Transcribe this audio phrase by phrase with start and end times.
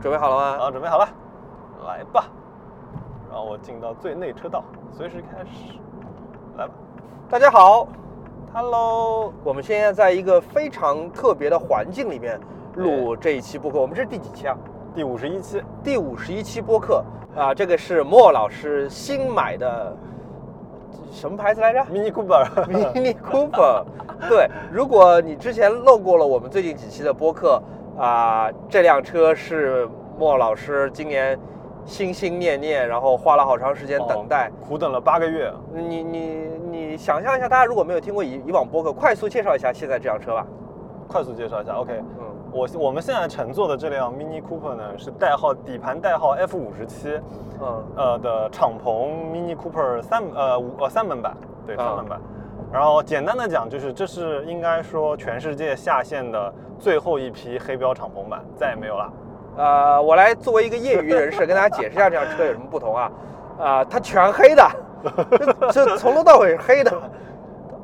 [0.00, 0.64] 准备好了吗？
[0.64, 1.08] 啊，准备好了，
[1.84, 2.26] 来吧，
[3.32, 4.62] 让我进到最内车道，
[4.96, 5.76] 随时开始，
[6.56, 6.72] 来吧。
[7.28, 7.88] 大家好
[8.54, 12.38] ，Hello，我们现在在一个非常特别的环境里面
[12.76, 13.80] 录这一期播客。
[13.80, 14.56] 我们这是第几期啊？
[14.94, 17.04] 第五十一期，第五十一期播客
[17.36, 19.96] 啊，这个是莫老师新买的
[21.10, 23.84] 什么牌子来着 Mini Cooper，？Mini Cooper。
[24.28, 27.60] 对，如果你之前漏过了我们最近几期的播客
[27.98, 31.38] 啊，这辆车是莫老师今年
[31.84, 34.48] 心心念念，然后花了好长时间等待。
[34.48, 35.52] 哦苦等了八个月。
[35.74, 40.46] 你你你想象一下，大家如果没有听过以以往播客，快速介绍一下现在这辆车吧。
[41.08, 47.18] 快速介绍一下，OK，嗯，我我们现在乘坐的这辆 Mini Cooper 呢，是代号底盘代号 F 五十七，
[47.60, 51.34] 嗯呃的敞篷 Mini Cooper 三呃五呃三门版，
[51.66, 52.20] 对啊三门版。
[52.72, 59.12] 然后简单的讲，就是这是应该说全世界下线的最后一批黑标敞篷版，再也没有了。
[59.56, 63.10] 呃，我来作为一个业余人士跟大家解释一下这辆车有什么不同啊？
[63.58, 64.70] 啊、它全黑的，
[65.72, 66.92] 这 这从头到尾是黑的。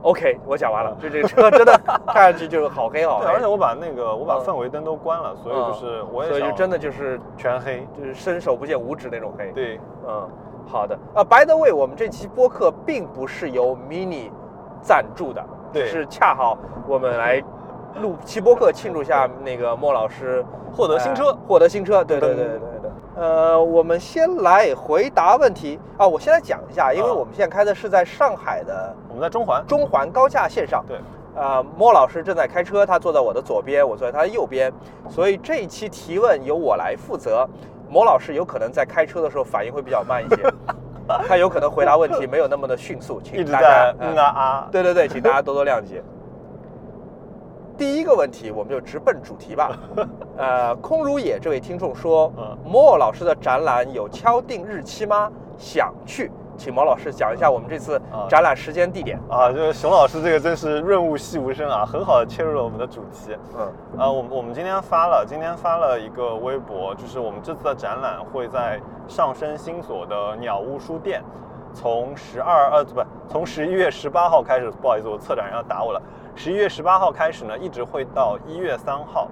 [0.03, 7.84] OK，我讲完了，就这个车真的看上去就是好黑好黑，对，而且我把那个我把嗯氛围灯都关了，所以就是我也想所以就真的就是全黑。
[7.98, 10.28] 就是伸手不见五指那种黑。，对，嗯，
[10.66, 10.94] 好的。
[11.14, 14.31] 啊，By the way，我们这期播客并不是由 Mini
[14.85, 17.43] 赞助的，对是恰好我们来
[18.03, 22.91] 录期播客庆祝一下那个莫老师获得新车呃获得新车，对对对对对对。
[23.17, 29.65] 呃，我们先来回答问题啊，我先来讲一下，因为啊我们现在开的是在上海的我们在中环。
[29.67, 30.85] 中环高架线上。
[30.87, 30.99] 对，
[31.35, 34.73] 呃，莫老师正在开车，他坐在我的左边，我坐在他的右边，
[35.09, 37.49] 所以这一期提问由我来负责。
[37.89, 40.43] 莫老师有可能在开车的时候反应会比较慢一些，
[41.28, 44.69] 他有可能回答问题没有那么的迅速，请大家嗯啊啊。
[44.70, 46.02] 对对对，请大家多多谅解。
[47.77, 49.77] 第一个问题，我们就直奔主题吧。
[50.38, 55.30] 呃，空如也这位听众说，嗯莫老师的展览有敲定日期吗？
[55.58, 59.19] 想去，请毛老师讲一下我们这次啊展览时间地点。
[59.28, 63.37] 啊，就是熊老师这个真是润物细无声啊，很好的切入了我们的主题。
[63.56, 71.22] 嗯啊，我们我们今天发了，今天发了一个微博，就是我们这次的展览会在上升新所的鸟屋书店，
[71.72, 76.03] 从十二呃不，从十一月十八号开始，不好意思，我策展人要打我了。
[76.37, 79.28] 十一月十八号开始呢，一直会到一月三号，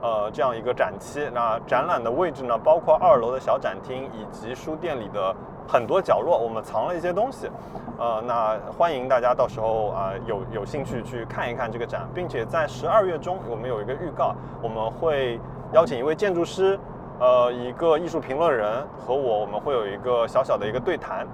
[0.00, 1.28] 呃，这样一个展期。
[1.34, 5.34] 那展览的位置呢，包括二楼的小展厅以及书店里的
[5.66, 7.50] 很多角落，我们藏了一些东西。
[7.98, 15.40] 呃，那欢迎大家到时候啊、有有兴趣去看一看这个展，并且在十二月中我们有一个预告，我们会
[15.72, 16.78] 邀请一位建筑师，
[17.18, 21.26] 呃，一个艺术评论人和我，我们会有一个小小的一个对谈。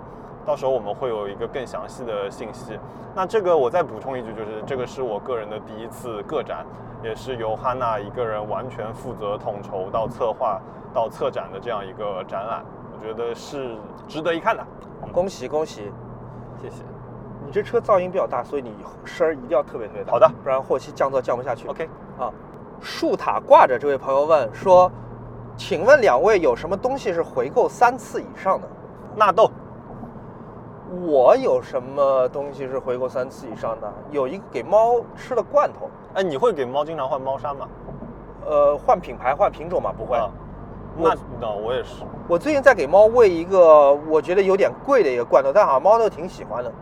[0.44, 2.78] 到时候我们会有一个更详细的信息。
[3.14, 6.64] 那这个我再补充一句，就是这个是我个人的第一次个展，
[7.02, 10.60] 也是由哈娜一个人完全负责统筹到策划
[10.92, 12.64] 到策展的这样一个展览，
[13.02, 13.76] 觉得是
[14.06, 14.64] 值得一看的。
[15.12, 15.92] 恭喜恭喜！
[16.62, 16.84] 谢谢。
[17.44, 18.72] 你这车噪音比较大，所以你
[19.04, 21.66] 声儿一定要特别特别大，好的不然后期降噪降不下去。
[21.66, 22.30] OK，啊，
[22.80, 24.90] 树塔挂着这位朋友问说，
[25.56, 28.68] 请问两位有什么东西是回购三次以上的？
[29.16, 29.50] 纳豆
[31.04, 33.92] 我有什么东西是回购三次以上的？
[34.10, 37.68] 有一个给猫吃的罐头，哎，你会给猫经常换猫砂吗？
[38.46, 40.16] 呃，换品牌换品种吗不会。
[40.96, 42.04] 那那我也是。
[42.28, 46.72] 我最近在给猫喂一个我觉得有点贵的一个罐头，但好像猫都挺喜欢的，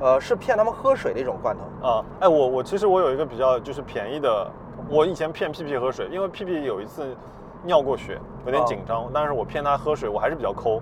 [0.00, 1.88] 呃，是骗它们喝水的一种罐头。
[1.88, 4.50] 啊，哎，我我其实我有一个比较就是便宜的，
[4.88, 7.16] 我以前骗屁屁喝水，因为屁屁有一次
[7.62, 10.80] 尿过血，有点哦紧张，但是我骗它喝水，我还是比较抠，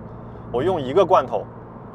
[0.51, 1.43] 我用一个罐头，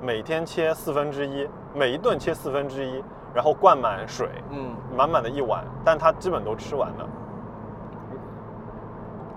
[0.03, 7.07] 每天切四分之一，每一顿切四分之一，然后灌满水，嗯，满满的一碗，但它基本都吃完了。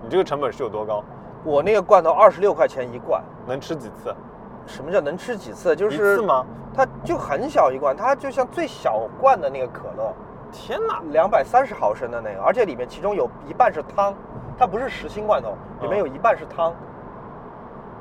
[0.02, 1.04] 你这个成本是有多高？
[1.44, 4.14] 我那个罐头二十六块钱一罐，能吃几次？
[4.66, 5.74] 什么叫能吃几次？
[5.74, 6.44] 就一是次吗？
[6.74, 10.12] 它就很小一罐，它就像最小罐的那个可乐，
[10.52, 11.02] 天哪！
[11.10, 14.14] 两百三十毫升的那个，而且里面其中有一半是汤，
[14.56, 16.72] 它不是实心罐头，里面有一半是汤。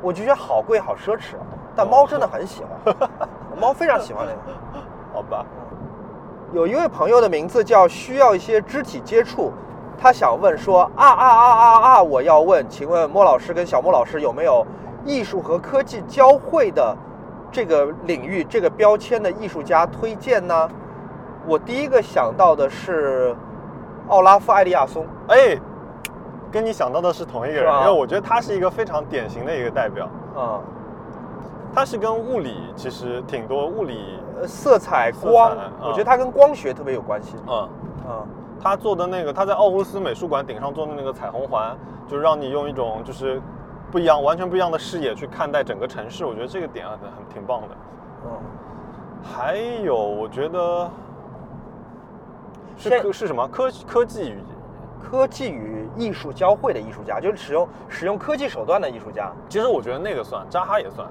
[0.01, 1.35] 我就觉得好贵好奢侈，
[1.75, 2.95] 但猫真的很喜欢，
[3.59, 4.59] 猫非常喜欢那个。
[5.13, 5.45] 好吧，
[6.53, 9.51] 有一位朋友的名字叫需要一些肢体接触，
[10.01, 12.01] 他想问说啊啊啊啊啊！
[12.01, 14.65] 我要问，请问莫老师跟小莫老师有没有
[15.06, 16.98] 艺术和科技交汇的
[17.51, 20.68] 这个领域这个标签的艺术家推荐呢？
[21.45, 23.36] 我第一个想到的是
[24.07, 25.56] 奥拉夫·艾利亚松，哎，
[26.51, 30.09] 跟你想到的是同一个人，因为我觉得他是一个非常典型的一个代表。
[30.36, 30.59] 嗯、
[31.75, 37.36] 他是跟物理其实挺多物理，呃，色彩光，啊我觉得他跟光学特别有关系。
[37.48, 37.53] 嗯，
[38.07, 38.25] 啊，
[38.61, 41.75] 他做的那个，他在奥胡斯美术馆顶上做的那个彩虹环，
[42.07, 43.41] 就是让你用一种就是
[43.91, 46.25] 不一样、完全不一样的视野去看待整个城市。
[46.25, 47.67] 我觉得这个点很很挺棒的。
[48.25, 48.29] 嗯，
[49.23, 50.87] 还有，我觉得
[52.77, 54.37] 是现科是什么科科技与，
[55.01, 59.31] 科技与艺术交汇的艺术家，就是使用使用科技手段的艺术家。
[59.49, 61.07] 其实我觉得那个算，扎哈也算，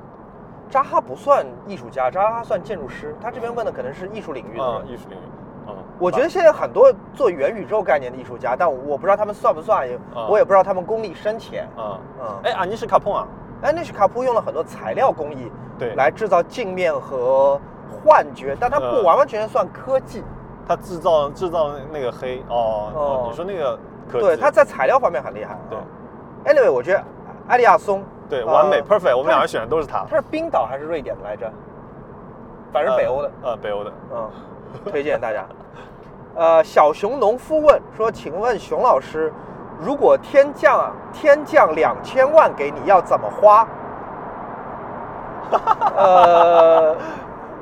[0.71, 3.13] 扎哈不算艺术家，扎哈算建筑师。
[3.21, 5.23] 他这边问的可能是艺术领域的艺术领域，
[5.71, 9.89] 嗯，我觉得现在很多做元宇宙概念的艺术家，但我不知道他们算不算，
[10.29, 11.69] 我也不知道他们功力深浅。
[11.77, 13.27] 嗯，嗯，哎，安尼什卡碰啊，
[13.63, 17.61] 安妮是卡普用了很多材料工艺对，来制造镜面和
[18.05, 20.23] 幻觉，但它不嗯完完全全算科技。
[20.69, 23.77] 他制造制造那个黑，哦，哦哦，你说那个
[24.09, 25.59] 科技，对，他在材料方面很厉害。
[25.69, 25.77] 对
[26.45, 27.03] 嗯，anyway，我觉得
[27.49, 31.51] 埃利亚松，呃对完美 perfect，我们他两个选的都是他，他是冰岛还是瑞典的来着？
[32.73, 33.31] 反正北欧的。
[33.43, 34.31] 呃，呃，北欧的，嗯，
[34.91, 35.45] 推荐大家。
[36.37, 39.33] 呃，小熊农夫问说：“请问熊老师，
[39.81, 43.67] 如果天降啊天降两千万给你，要怎么花？”
[45.97, 46.97] 呃，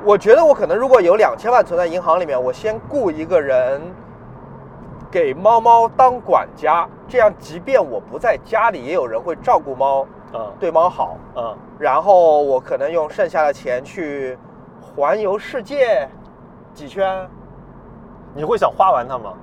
[0.05, 3.81] 我觉得我可能如果有两千万存在银行里面，我先雇一个人
[5.09, 11.17] 给猫猫当管家，这样即便我不在家里，也有人会照顾猫，嗯对猫好。
[11.35, 14.37] 嗯，然后我可能用剩下的钱去
[14.79, 16.07] 环游世界
[16.79, 17.29] 几圈。
[18.33, 19.33] 你会想花完它吗？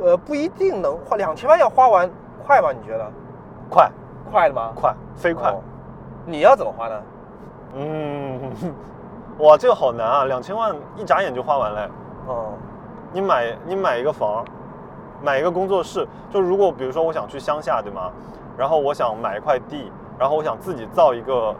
[0.00, 2.08] 呃，不一定能花两千万要花完
[2.46, 2.70] 快吗？
[2.72, 3.06] 你觉得
[3.68, 3.90] 快
[4.30, 4.72] 快的吗？
[4.74, 5.60] 快飞快哦，
[6.24, 7.02] 你要怎么花呢？
[7.74, 8.40] 嗯，
[9.40, 11.90] 哇，这个好难啊，两千万一眨眼就花完了。
[12.26, 12.52] 哦，
[13.12, 14.42] 你买你买一个房，
[15.22, 18.10] 买一个工作室，就如果比如说我想去乡下，对吗？
[18.56, 21.54] 然后我想买一块地，然后我想自己造一个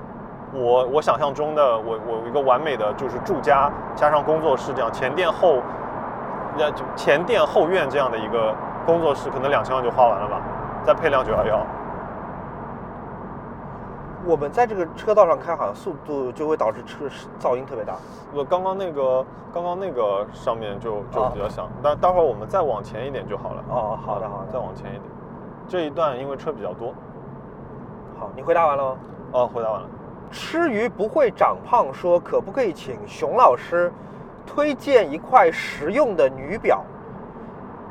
[0.53, 5.59] 我我想象中的我我一个完美的就是住家加上工作室这样前店后，
[6.57, 8.55] 那就前店后院这样的一个
[8.87, 10.41] 工作室，可能两千万就花完了吧，
[10.85, 11.61] 再配辆九幺幺。
[14.27, 17.07] 我们在这个车道上开，好像速度就会导致车
[17.41, 17.95] 噪音特别大。
[18.35, 19.25] 我刚刚那个
[19.55, 23.65] 刚刚那个上面就就啊比较响，但待会儿我们再往前一点就好了。
[23.69, 25.03] 哦，好的好的再，往前一点。
[25.67, 26.93] 这一段因为车比较多。
[28.19, 28.97] 好，你回答完了吗？
[29.33, 29.87] 哦，回答完了。
[30.29, 33.93] 吃鱼不会长胖说，可不可以请熊老师
[34.47, 36.85] 推荐一块实用的女表？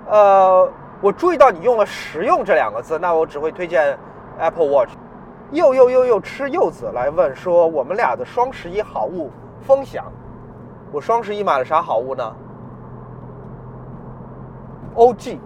[0.09, 3.97] 呃，我注意到你用了“实用”这两个字，那我只会推荐
[4.39, 4.91] Apple Watch。
[5.51, 9.31] 又又又又吃柚子来问说，我们俩的双十一好物
[9.61, 10.05] 分享。
[10.91, 12.35] 我双十一买了啥好物呢
[14.95, 15.37] ？OG，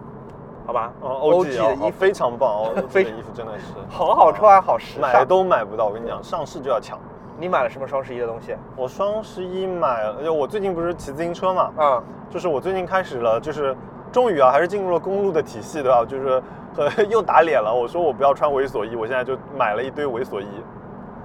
[0.66, 5.26] 好吧哦 OG 的哦 衣服非常棒哦，OG 的衣服真的是 好好穿，好时买。
[5.26, 5.86] 都买不到。
[5.88, 6.98] 我跟你讲，上市就要抢。
[7.40, 8.56] 你买了什么双十一的东西？
[8.76, 13.76] 我双十一买了，就我最近不是骑自行车嘛，嗯、就是我最近开始了，就是
[14.12, 16.06] 终于啊，还是进入了公路的体系，对吧？
[16.06, 16.44] 就是
[16.78, 17.74] 呃 又打脸了。
[17.74, 20.46] 我说我不要穿猥琐衣，我现在就买了一堆猥琐衣。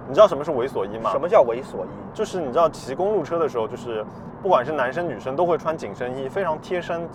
[0.09, 1.11] 你知道什么是猥琐衣吗？
[1.11, 1.89] 什么叫猥琐衣？
[2.15, 4.03] 就是你知道骑公路车的时候，就是
[4.41, 7.07] 不管是男生女生都会穿紧身衣，非常贴身，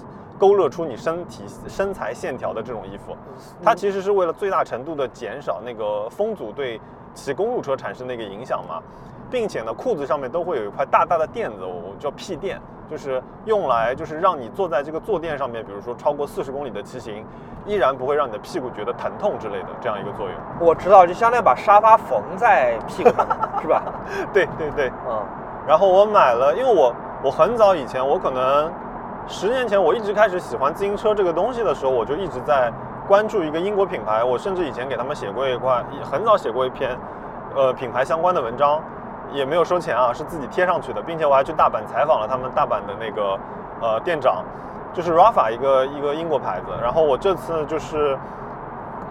[0.41, 3.15] 勾勒出你身体身材线条的这种衣服。
[3.63, 6.81] 它其实是为了最大程度的减少那个风阻对
[7.13, 8.81] 骑公路车产生的一个影响嘛，
[9.29, 12.59] 并且呢，裤子上面都会有一块大大的垫子，我叫屁垫，
[12.89, 17.23] 就是用来就是让你坐在这个坐垫上面，比如说超过四十公里的骑行，
[17.67, 20.35] 依然不会让你的屁股觉得疼痛之类的这样一个作用。
[20.59, 23.27] 我知道，就相当于把沙发缝在屁股上，
[23.61, 23.83] 是吧？
[24.33, 24.91] 对对对。
[25.07, 25.23] 嗯，
[25.67, 28.71] 然后我买了，因为我我很早以前，我可能
[29.27, 32.71] 十年前我一直开始喜欢自行车这个东西的时候，我就一直在
[33.07, 34.23] 关注一个英国品牌。
[34.23, 36.97] 我甚至以前给他们写过一块，很早写过一篇，
[37.55, 38.81] 呃，品牌相关的文章，
[39.31, 43.39] 也没有收钱啊，是自己贴上去的，并且我还去大阪采访了他们大阪的那个
[43.81, 44.43] 呃店长，
[44.93, 46.67] 就是 Rafa 一个一个英国牌子。
[46.81, 48.17] 然后我这次就是。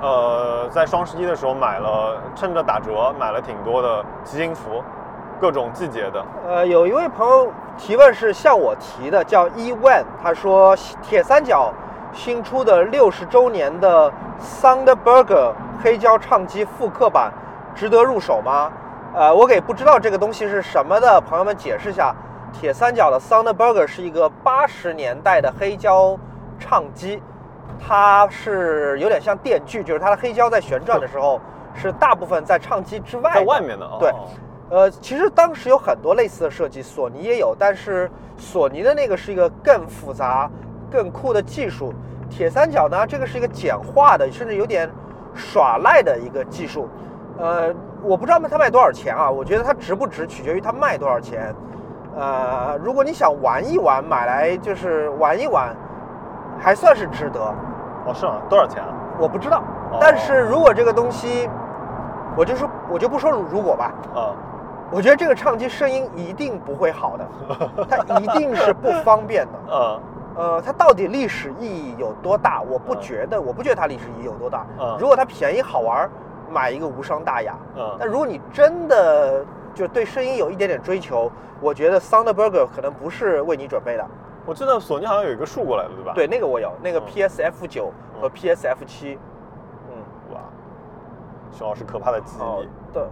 [0.03, 4.83] 呃，在双十一的时候买了，趁着打折买了挺多的骑行服，
[5.41, 6.25] 各种季节的。
[6.47, 11.73] 呃，有一位朋友提问是向我提的，叫 E Wan，他说铁三角
[12.13, 14.13] 新出的六十周年的
[14.61, 17.33] Thunderbird 黑胶唱机复刻版
[17.75, 18.71] 值得入手吗？
[19.15, 22.15] 呃，我给不知道这个东西是什么的朋友们解释一下，
[22.53, 26.17] 铁三角的 Thunderbird 是一个八十年代的黑胶
[26.59, 27.21] 唱机，
[27.85, 31.41] 它是有点像电锯，就是它的黑胶在旋转的时候
[31.75, 33.97] 是大部分在唱机之外，在外面的哦。
[33.99, 34.13] 对
[34.71, 40.49] 呃，其实当时有很多类似的设计，索尼也有，但是索尼的那个是一个更复杂、
[40.91, 41.93] 更酷的技术。
[42.29, 44.89] 铁三角呢，这个是一个简化的，甚至有点
[45.35, 46.89] 耍赖的一个技术。
[47.39, 49.29] 呃，我不知道它卖多少钱啊？
[49.29, 51.53] 我觉得它值不值取决于它卖多少钱。
[52.17, 55.75] 呃，如果你想玩一玩，买来就是玩一玩，
[56.61, 57.41] 还算是值得。
[58.07, 58.41] 哦，是吗？
[58.49, 58.95] 多少钱啊？
[59.19, 59.59] 我不知道
[59.91, 61.51] 哦，但是如果这个东西，
[62.37, 64.31] 我就说我就不说如果吧，啊，
[64.93, 67.27] 我觉得这个唱机声音一定不会好的，
[67.89, 69.53] 它一定是不方便的。
[69.71, 70.01] 嗯
[70.37, 72.63] 呃，它到底历史意义有多大？
[72.63, 74.65] 我不嗯觉得，我不觉得它历史意义有多大。
[74.81, 76.09] 嗯如果它便宜好玩，
[76.51, 77.55] 买一个无伤大雅。
[77.77, 79.45] 嗯但如果你真的
[79.75, 81.31] 就对声音有一点点追求，
[81.61, 84.07] 我觉得 Soundburger 可能不是为你准备的。
[84.47, 89.19] 我记得索尼好像有一个竖过来的，对吧？，对，那个我有，那个嗯 PSF 九和嗯 PSF 七。
[89.91, 90.41] 嗯，哇，
[91.53, 92.69] 熊老师可怕的记忆好力。
[92.95, 93.07] 的。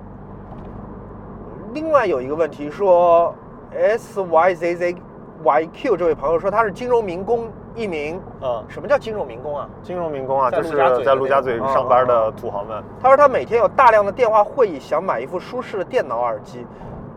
[1.72, 3.34] 另外有一个问题说
[3.72, 4.96] ，S Y Z Z
[5.44, 8.20] Y Q 这位朋友说他是金融民工一名。
[8.40, 9.68] 嗯，什么叫金融民工啊？
[9.82, 12.82] 金融民工啊，就是在陆家嘴上班的土豪们。
[13.00, 16.66] 他说他每天有大量的电话会议，想买一副舒适的电脑耳机。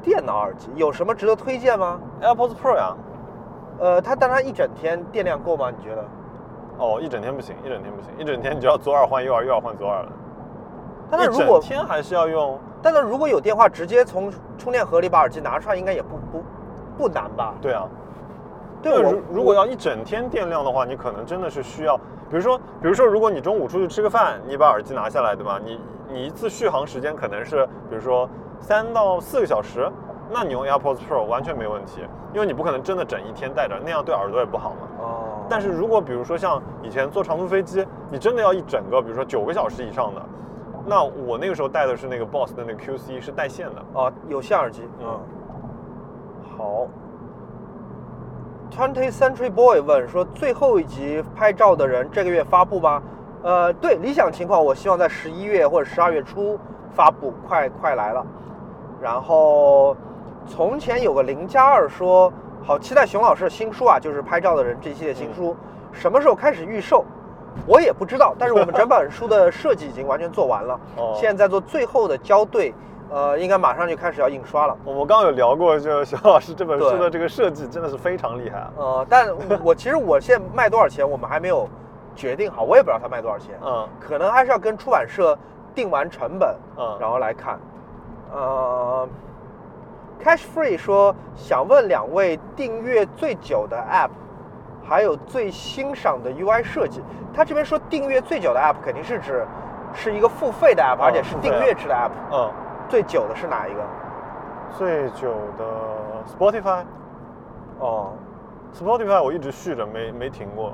[0.01, 2.95] 电脑耳机有什么值得推荐吗？AirPods Pro 呀，
[3.79, 5.69] 呃，他但他一整天电量够吗？
[5.69, 6.03] 你觉得？
[6.79, 10.09] 哦，一整天不行，一整天不行，一整天你就要左耳换右耳，右耳换左耳了。
[11.11, 16.43] 但是如果天还是要用，但是如果有电话，直接从充电盒里把耳机拿出来，应该也不不
[16.97, 17.53] 不难吧？
[17.61, 17.87] 对啊，
[18.81, 21.95] 对我如如果要一整天电量的话，你可能真的是需要，
[22.29, 25.59] 比如说，比如说，如果你中午出去吃个饭，你把耳机拿下来，对吧？
[25.63, 25.79] 你
[26.11, 28.27] 你一次续航时间可能是，比如说
[28.59, 29.89] 三到四个小时，
[30.31, 32.01] 那你用 AirPods Pro 完全没问题，
[32.33, 34.77] 因为你不可能真的整一天戴着，那样对耳朵也不好嘛。
[34.99, 40.21] 哦，但是如果比如说像以前坐长途飞机，你真的要一整个，比如说九个小时以上的，
[40.85, 43.83] 那我那个时候戴的是那个 Boss 的那个 QC 是带线的。
[43.93, 45.19] 哦，有线耳机，嗯
[46.57, 46.87] 好。
[48.71, 53.03] Twenty Century Boy 问说，最后一集拍照的人这个月发布吗？
[53.43, 56.57] 呃，对，理想情况我希望在十一月或者十二月初
[56.93, 58.25] 发布，快快来了。
[59.01, 59.97] 然后，
[60.45, 62.31] 从前有个零加二说，
[62.63, 65.55] 好期待熊老师的新书啊，就是拍照的人这一系列新书，
[65.91, 67.03] 什么时候开始预售？
[67.67, 72.73] 我也不知道，但是我们整本书的设计已经完全做完了， 哦现在在做最后的校对，
[73.09, 74.77] 呃，应该马上就开始要印刷了。
[74.85, 78.71] 我们刚刚有聊过，就熊老师这本书的这个设计真的是非常厉害啊。
[78.77, 79.27] 呃，但
[79.63, 81.67] 我其实我现在卖多少钱，我们还没有
[82.15, 85.37] 决定好，我也不知道它卖多少钱，嗯可能还是要跟出版社
[85.75, 87.59] 定完成本，嗯，然后来看。
[88.33, 89.05] 呃
[90.23, 94.09] ，Cash Free 说想问两位订阅最久的 App，
[94.91, 97.01] 还有最欣赏的 UI 设计。
[97.33, 99.47] 他这边说订阅最久的 App 肯定是指
[99.93, 102.11] 是一个付费的 App，、哦而且是订阅制的 App。
[102.29, 102.51] 嗯，
[102.89, 103.81] 最久的是哪一个？
[104.77, 105.63] 最久的
[106.27, 106.83] Spotify，Spotify
[107.79, 110.73] 哦，我一直续着没没停过。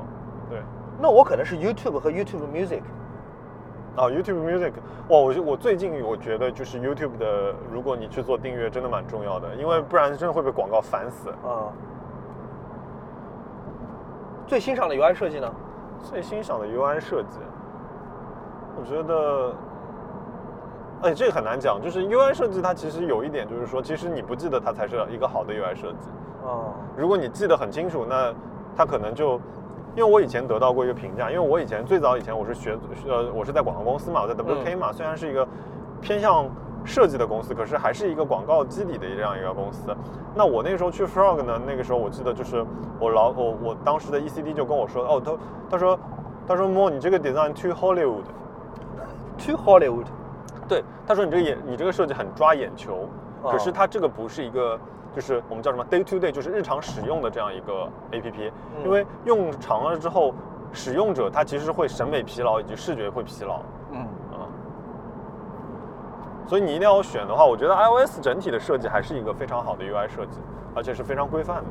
[0.49, 0.63] 对，
[0.99, 2.81] 那我可能是 YouTube 和 YouTube Music。
[3.95, 4.71] 啊，YouTube Music，
[5.09, 11.29] 哇，我我最近我觉得就是 YouTube 的，如果你去做订阅，真的蛮重要的，因为不然真的会被广告烦死。
[11.29, 11.69] 啊、
[14.47, 15.51] 最欣赏的 UI 设计呢？
[16.09, 17.39] 最欣赏的 UI 设计，
[18.79, 19.53] 我觉得，
[21.01, 21.81] 哎，这个很难讲。
[21.81, 26.09] 就是 UI 设计，它其实有一点就是说，其实你不记得它才是一个好的 UI 设计。
[26.43, 28.33] 哦，如果你记得很清楚，那
[28.75, 29.33] 它可能就，
[29.95, 32.77] 因为我以前得到过一个评价，因为我以前最早以前我是学，
[33.07, 35.45] 呃，我是在广告公司嘛，我在 WK 嘛，虽然是一个
[35.99, 36.45] 偏向
[36.87, 39.95] 设计的公司，可是还是一个广告基底的这样一个公司。
[40.33, 42.65] 那我那个时候去 Frog 呢，那个时候我记得就是
[42.99, 45.33] 我老我我当时的 ECD 就跟我说，哦，他
[45.71, 45.99] 他说
[46.47, 50.05] 他说莫你这个 design too Hollywood，To Hollywood。
[50.67, 53.07] 对，他说你这个眼你这个设计很抓眼球，
[53.43, 54.79] 哦可是它这个不是一个，
[55.15, 60.33] 就是我们叫什么 day to day，就是日常使用的这样一个 A P P，、嗯因为用长了之后，
[60.73, 63.61] 使用者他其实会审美疲劳以及视觉会疲劳，
[66.47, 70.39] 所以你一定要选的话，我觉得 iOS 整体的设计还是一个非常好的 UI 设计，
[70.73, 71.63] 而且是非常规范的。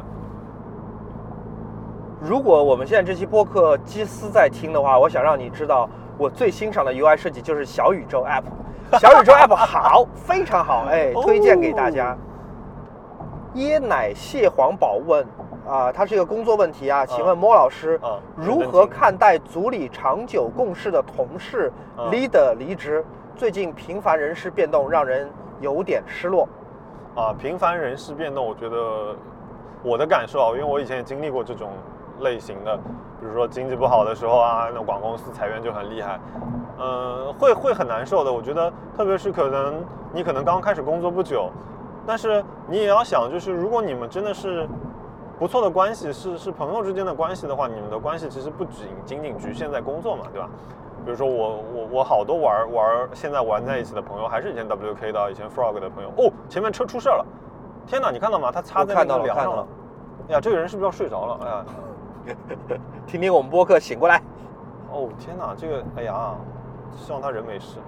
[2.21, 8.45] 如果我们现在这期播客基斯在听的话，我想让你知道，我最欣赏的 UI 设计就是小宇宙 App。
[9.01, 12.17] 小宇宙 App 好，非常好，哎，推荐给大家。
[13.55, 15.27] 椰奶蟹黄宝问
[15.67, 23.05] 啊、它是一个工作问题啊，请问莫老师，嗯如何看待组里长久共事的同事嗯 leader 离职？
[23.37, 25.29] 最近频繁人事变动，让人
[25.61, 26.49] 有点失落。
[27.15, 29.15] 啊，频繁人事变动，我觉得
[29.83, 31.69] 我的感受啊，因为我以前也经历过这种
[32.21, 32.75] 类型的，
[33.21, 36.19] 比如说经济不好的时候啊，那广告公司裁员就很厉害，
[36.79, 38.33] 嗯、会会很难受的。
[38.33, 41.51] 我觉得，特别是可能你可能刚开始工作不久，
[42.07, 44.67] 但是你也要想，就是如果你们真的是
[45.39, 50.49] 不错的关系，是是朋友之间的关系的话，你们的关系其实不仅仅仅局限在工作嘛，对吧？
[51.07, 56.11] 比如说我我我好多玩玩现在玩在一起的朋友，还是以前 WK 的、以前 Frog 的朋友。
[56.19, 57.25] 哦，前面车出事了！
[57.87, 58.51] 天哪，你看到吗？
[58.51, 59.69] 他擦在那我看到个梁上了了看到了。
[60.31, 61.39] 哎呀，这个人是不是要睡着了？
[61.45, 61.65] 哎呀，
[63.07, 64.21] 听听我们播客，醒过来。
[64.91, 66.35] 哦天哪，这个哎呀，
[66.97, 67.79] 希望他人没事。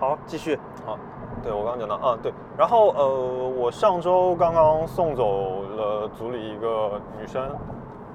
[0.00, 0.54] 好，继续。
[0.86, 0.96] 啊，
[1.42, 7.46] 对我刚刚讲到啊，对，然后呃，我上周刚刚送走了组里一个女生，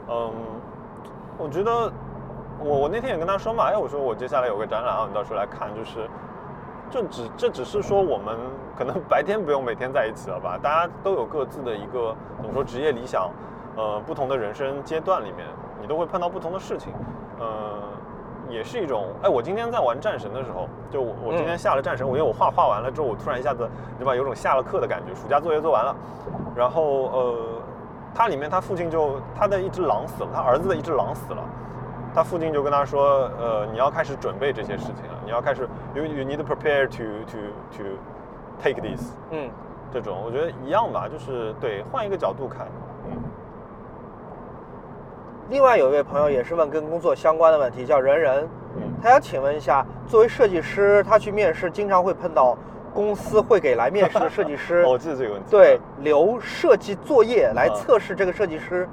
[0.07, 0.31] 嗯，
[1.37, 1.91] 我觉得
[2.63, 6.09] 我我那天也跟他说嘛，哎，我说我接下来有个展览啊，你到时候来看，就是
[6.89, 8.37] 这只这只是说我们
[8.77, 13.29] 可能白天不用每天在一起了吧，大家都有各自的一个怎么说职业理想，
[13.75, 15.47] 呃，不同的人生阶段里面，
[15.81, 16.93] 你都会碰到不同的事情，
[17.39, 17.79] 呃。
[18.49, 23.65] 也是一种，哎，我今天在玩战神的时候，就我我今天下了战神，我因为我画画完了之后，我突然一下子，
[23.97, 25.95] 对吧，有种下了课的感觉，暑假作业做完了，
[26.53, 27.35] 然后呃，
[28.13, 31.41] 他里面他父亲就他的一只狼死了，他儿子的一只狼死了，
[32.13, 37.37] 他父亲就跟他说，呃，你要开始准备这些事情了，你要开始，you you need to prepare to to
[37.77, 37.83] to
[38.61, 39.49] take this，嗯，
[39.93, 40.17] 这种。
[40.23, 42.67] 我觉得一样吧，就是对，换一个角度看。
[43.05, 43.17] 嗯。
[45.49, 48.47] 另外有一位朋友也是问跟工作相关的问题，叫人人，
[49.01, 52.57] 他想请问一下，作为设计师，他去面试经常会碰到
[52.93, 58.87] 公司会给来面试的设计师， 我记得这个问题，对，留设计作业来测试这个设计师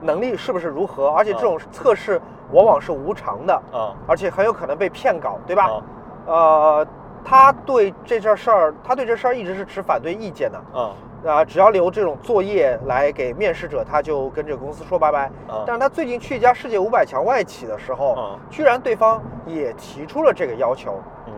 [0.00, 2.20] 能力是不是如何，而且这种测试
[2.52, 5.82] 往往是无偿的，啊，而且很有可能被骗稿，对吧？
[6.26, 6.86] 呃，
[7.24, 10.90] 他对这件事儿，他对这事儿一直是持反对意见的，啊。
[11.24, 15.28] 啊，只要留这种作业来给面试者，他就跟这个公司说拜拜。
[15.66, 21.00] 但是他最近去一家世界五百强外企的时候，居然对方也提出了这个要求。
[21.26, 21.32] 嗯，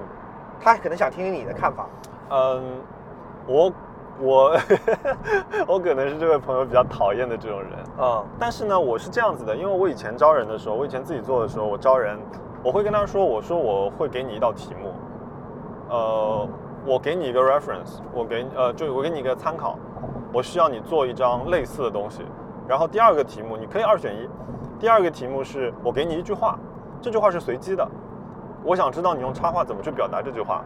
[0.60, 1.86] 他可能想听听你的看法。
[2.28, 2.82] 嗯，
[3.46, 3.72] 我
[4.20, 4.56] 我
[5.66, 7.70] 我可能是这位朋友比较讨厌的这种人。
[8.00, 12.18] 嗯，但是呢，我是这样子的，因为我以前招人的时候，我以前自己做的时候，我招人，
[12.62, 14.92] 我会跟他说，我说我会给你一道题目，
[15.88, 16.48] 呃。
[16.86, 19.76] 我给你一个 reference，我给呃，就我给你一个参考，
[20.32, 22.22] 我需要你做一张类似的东西。
[22.66, 24.26] 然后第二个题目你可以二选一，
[24.78, 26.58] 第二个题目是我给你一句话，
[27.02, 27.86] 这句话是随机的，
[28.64, 30.64] 我想知道你用插画怎么去表达这句话。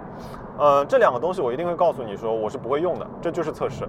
[0.59, 3.89] 呃，这两个东西我一定会告诉你说我是不会用的，这就是测试。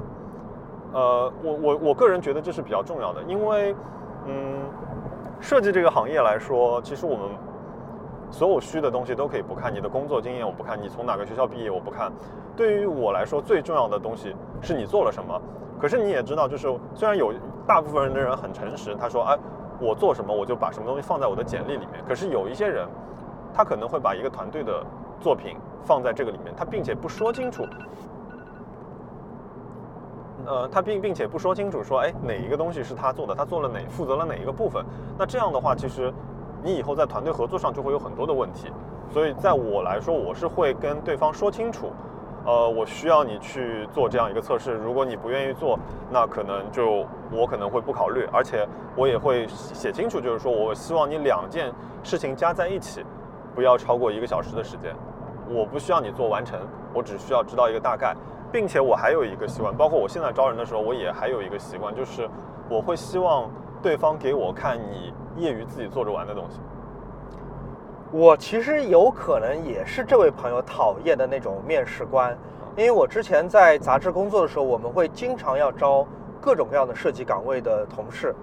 [0.94, 3.76] 呃，我我我个人觉得这是比较重要的，因为
[4.26, 4.62] 嗯，
[5.39, 7.30] 设计这个行业来说，其实我们。
[8.32, 12.12] 所有虚的东西都可以不看，你的工作经验我不看，你从哪个学校毕业我不看。
[12.56, 15.39] 对于我来说，最重要的东西是你做了什么。
[15.80, 17.32] 可是你也知道，就是虽然有
[17.68, 19.38] 大部分人的人很诚实，他说，哎，
[19.80, 22.04] 我做什么我就把什么东西放在我的简历里面。
[22.08, 22.88] 可是有一些人，
[23.54, 24.84] 他可能会把一个团队的
[25.20, 27.66] 作品放在这个里面，他并且不说清楚，
[30.46, 34.84] 呃，他并并且不说清楚说，哎，哪一个东西是他做的，他做了哪，负责了哪一个部分。
[35.18, 36.13] 那这样的话，其实。
[36.66, 38.72] 你以后在团队合作上就会有很多的问题，
[39.12, 41.92] 所以在我来说，我是会跟对方说清楚，
[42.46, 45.78] 呃，我需要你去做这样一个测试，如果你不愿意做，
[46.10, 51.70] 那可能就我可能会不考虑，而且我也会写清楚，就是说我希望你两件
[52.02, 53.06] 事情加在一起，
[53.54, 54.96] 不要超过一个小时的时间，
[55.50, 56.60] 我不需要你做完成，
[56.94, 58.16] 我只需要知道一个大概，
[58.52, 62.30] 并且我还有一个习惯，包括我现在招人的时候，我也还有一个习惯，就是
[62.70, 63.50] 我会希望
[63.82, 65.13] 对方给我看你。
[65.36, 66.60] 业余自己做着玩的东西，
[68.12, 72.38] 我其实有可能也是这位朋友讨厌的那种面试官，
[72.76, 76.06] 因为我之前在杂志工作的时候，我们会经常要招
[76.39, 78.36] 各种各样的设计岗位的同事，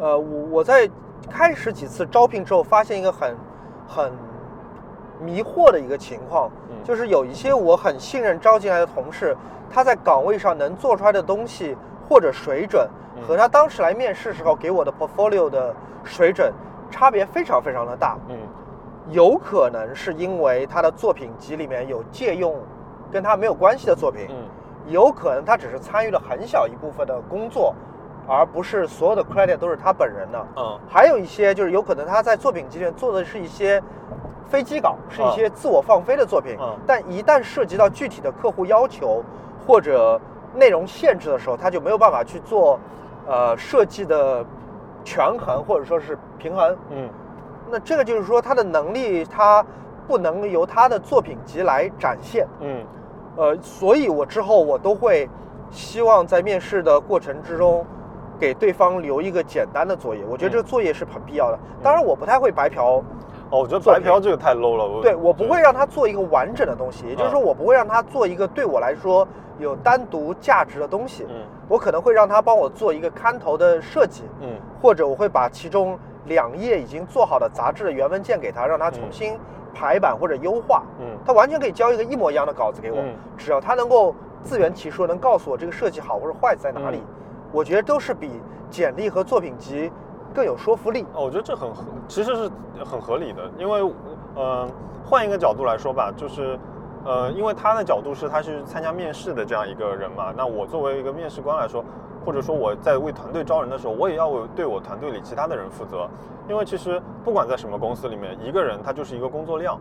[0.00, 0.90] 呃，我我在
[1.30, 3.36] 开始几次招聘之后，发现一个很
[3.86, 4.12] 很
[5.20, 6.50] 迷惑的一个情况，
[6.84, 9.36] 就是有一些我很信任招进来的同事，
[9.70, 11.76] 他在岗位上能做出来的东西
[12.08, 12.88] 或者水准。
[13.26, 15.74] 和他当时来面试时候给我的 portfolio 的
[16.04, 16.52] 水准
[16.90, 18.18] 差别非常非常的大。
[18.28, 18.36] 嗯，
[19.08, 22.54] 有可能是因为他的作品集里面有借用
[23.10, 24.26] 跟他没有关系的作品。
[24.28, 24.36] 嗯，
[24.88, 27.74] 有可能他只是参与了很小一部分的工作，
[28.26, 30.46] 而不是所有的 credit 都是他本人的。
[30.56, 33.82] 嗯，还有一些就是有可能他在作品集里面做的是一些
[34.48, 36.56] 飞机稿，是一些自我放飞的作品。
[36.60, 39.22] 嗯，但一旦涉及到具体的客户要求
[39.66, 40.20] 或者
[40.54, 42.78] 内容限制的时候，他就没有办法去做。
[43.28, 44.46] 呃，设计的
[45.02, 47.08] 权衡或者说是平衡，嗯，
[47.68, 49.66] 那这个就是说他的能力他
[50.06, 52.84] 不能由他的作品集来展现，嗯，
[53.34, 55.28] 呃，所以我之后我都会
[55.72, 57.84] 希望在面试的过程之中
[58.38, 61.58] 给对方留一个简单的作业，我觉得这个作业是很必要的。
[61.82, 63.02] 当然，我不太会白嫖。
[63.48, 65.00] 哦，我觉得白嫖这个太 low 了。
[65.02, 69.26] 对我不会让他做一个完整的东西，也就是说，我不会让他做一个对我来说
[69.58, 71.24] 有单独价值的东西。
[71.28, 74.24] 嗯，我可能会让他帮我做一个刊头的设计。
[74.40, 74.48] 嗯，
[74.82, 79.38] 或者我会把其中两页已经做好的杂志的原文件给他，让他重新
[79.72, 80.82] 排版或者优化。
[80.98, 82.98] 嗯，他完全可以交一个一模一样的稿子给我，
[83.36, 87.00] 只要他能够自圆其说，能告诉我这个设计好或者坏在哪里，
[87.52, 88.30] 我觉得都是比
[88.70, 89.90] 简历和作品集
[90.34, 91.02] 更有说服力。
[91.14, 92.50] 哦，我觉得这很合，其实是
[92.84, 93.92] 很合理的，因为，
[94.34, 94.68] 呃，
[95.04, 96.58] 换一个角度来说吧，就是，
[97.04, 101.84] 呃，因为他的角度是他是参加面试的这样一个人嘛，那我作为一个面试官来说，
[102.24, 106.08] 或者说我在为团队招人的时候，我也要对我团队里其他的人负责，
[106.48, 109.78] 因为其实不管在什么公司里面，一个人他就是一个工作量。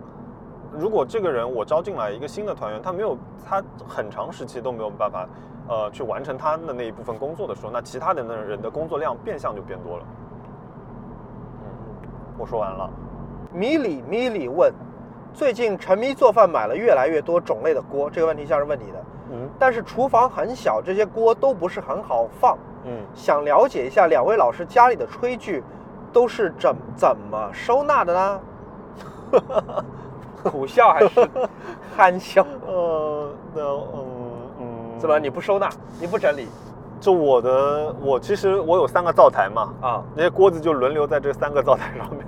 [0.77, 5.27] 如果这个人我招进来一个新的团员，他没有他很长时期都没有办法，
[5.67, 10.03] 呃，去完成他的那一部分工作的时候，那其他的那人的工作量变相就变多了。
[11.61, 11.67] 嗯，
[12.38, 12.89] 我说完了。
[13.53, 14.73] 米里米里问，
[15.33, 25.63] 最近沉迷做饭买了越来越多种类的锅，这个问题像是问你的，嗯但是厨房很小，这些锅都不是很好放，嗯，想了解一下两位老师家里的炊具
[26.11, 28.41] 都是怎怎么收纳的呢？
[30.49, 31.29] 苦笑还是
[31.97, 32.45] 憨笑？
[32.67, 34.05] 呃，那嗯
[34.60, 36.47] 嗯，怎么你不收纳，你不整理
[36.99, 40.03] 就我的我其实我有三个灶台嘛，啊？
[40.15, 42.25] 那些锅子就轮流在这三个灶台上面，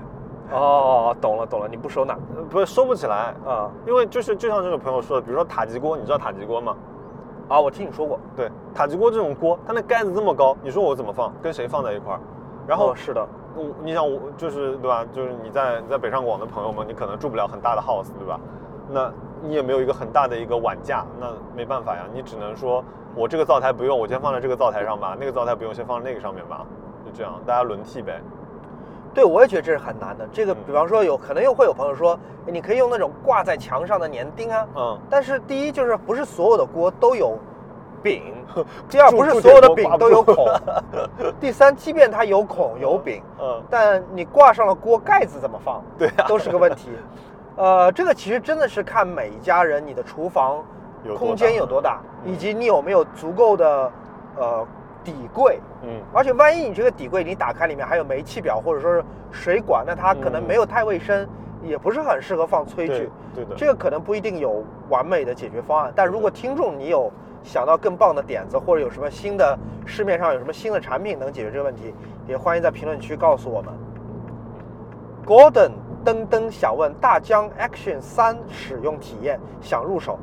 [0.51, 3.69] 哦，懂了懂了，你不收纳呃不是收不起来，啊？
[3.85, 6.75] 因为就是就像这个朋友说的，比如说塔吉锅，你知道塔吉锅吗？
[7.47, 8.19] 啊，我听你说过。
[8.35, 11.31] 对，塔吉锅这种锅，它那盖子这么高，你说我怎么放？
[11.41, 12.19] 跟谁放在一块儿？
[12.67, 13.25] 然后哦是的，
[13.57, 15.03] 我你想我就是对吧？
[15.11, 18.39] 就是你在你在北上广的朋友们，你可能住不了很大的 house，对吧？
[18.89, 22.83] 那你也没有一个很大的一个碗架，那没办法呀，你只能说
[23.15, 26.65] 我这个灶台不用，我先放在这个灶台上吧，那个灶台不用，先放在那个上面吧，
[27.05, 28.21] 就这样，大家轮替呗。
[29.13, 30.27] 对我也觉得这是很难的。
[30.31, 37.35] 这个嗯比方说有可能又会有朋友说，你可以用那种挂在墙上的粘钉啊，嗯，但是第一就是不是所有的锅都有
[38.01, 38.21] 柄，
[38.89, 40.47] 第二不是所有的柄铁锅挂不都有孔，
[41.39, 46.89] 第三即便它有孔有饼，嗯，但你挂上了锅盖子怎么放，对啊，都是个问题。
[47.55, 50.63] 呃，这个其实真的是看每一家人你的厨房
[51.17, 53.91] 空间有多大，嗯以及你有没有足够的
[54.37, 54.67] 呃
[55.03, 55.59] 底柜。
[55.81, 61.27] 嗯，而且万一你这个底柜你打开里面还有煤气表或者说是水管，那它可能嗯没有太卫生，
[61.63, 63.09] 也不是很适合放炊具对。
[63.35, 67.11] 对的，这个可能不一定有完美的解决方案，但如果听众你有
[67.43, 71.93] 想到更棒的点子，或者有什么新的市面上有什么新的产品能解决这个问题，
[72.27, 73.73] 也欢迎在评论区告诉我们。
[75.25, 75.71] Gordon
[76.05, 80.17] 登登想问大疆 Action 三使用体验，想入手。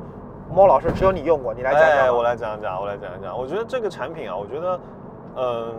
[0.51, 1.89] 莫老师，只有你用过，你来讲讲。
[1.89, 3.37] 哎，我来讲讲，我来讲一讲。
[3.37, 4.79] 我觉得这个产品啊，我觉得，
[5.35, 5.73] 嗯、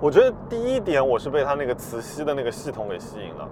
[0.00, 3.48] 我觉得第一点我是被它那个磁吸的那个系统给吸引了。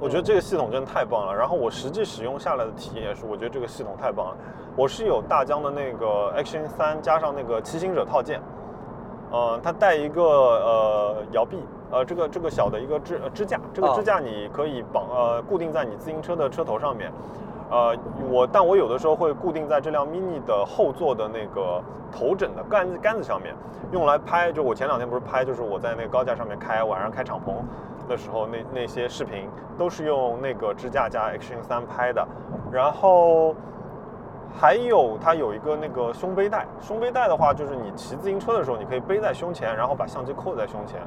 [0.00, 1.34] 我觉得这个系统真的太棒了。
[1.34, 4.36] 然后我实际使用下来的体验也是，我觉得这个系统太棒了。
[4.76, 8.40] 我是有大疆的那个 Action 三加上那个骑行者套件，
[9.30, 11.58] 呃，它带一个呃摇臂，
[11.90, 17.12] 呃，这个这个小的一个支呃支架，这个哦支架你可以绑呃固定在你自行车的车头上面。
[17.70, 17.94] 呃，
[18.30, 23.54] 我但我有的时候会固定在这辆 mini 的后座的那个头枕的杆子杆子上面，
[23.92, 24.50] 用来拍。
[24.50, 27.52] 就我前两天不是拍，就是我在那个高架上面开，晚上开敞篷
[28.08, 32.26] 的时候，那那些视频都是用那个支架加 Action 三拍的。
[32.72, 33.54] 然后
[34.58, 41.00] 还有它有一个那个胸背带，胸背带的话，就是你骑自行车的时候，你可以背在胸前，然后把相机扣在胸前。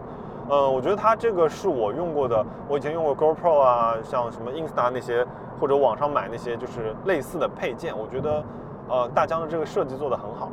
[0.49, 5.25] 呃，我觉得它这个是我用过的，我以前用过 GoPro 啊，像什么 Insta 那些，
[5.59, 8.43] 或者网上买那些就是类似的配件，我觉得
[8.89, 10.49] 呃大疆的这个设计做得很好，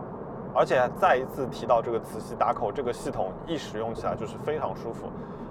[0.54, 5.06] 而且再一次提到这个磁吸打口这个系统，一使用起来就是非常舒服。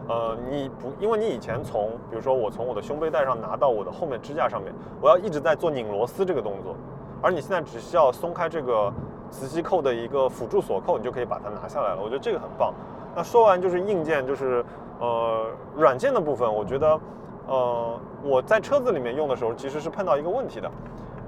[0.07, 6.75] 呃，你不，因为你以前从，比如说我从我的胸背带上拿到我的后面支架上面，我要一直在做拧螺丝这个动作，
[7.21, 8.91] 而你现在只需要松开这个
[9.29, 11.99] 磁吸扣的一个辅助锁扣，你就可以把它拿下来了。
[12.01, 12.73] 我觉得这个很棒。
[13.15, 14.63] 那说完就是硬件，就是
[14.99, 16.99] 呃软件的部分，我觉得
[17.47, 20.71] 呃我在车子里面用的时候其实是碰到一个问题的，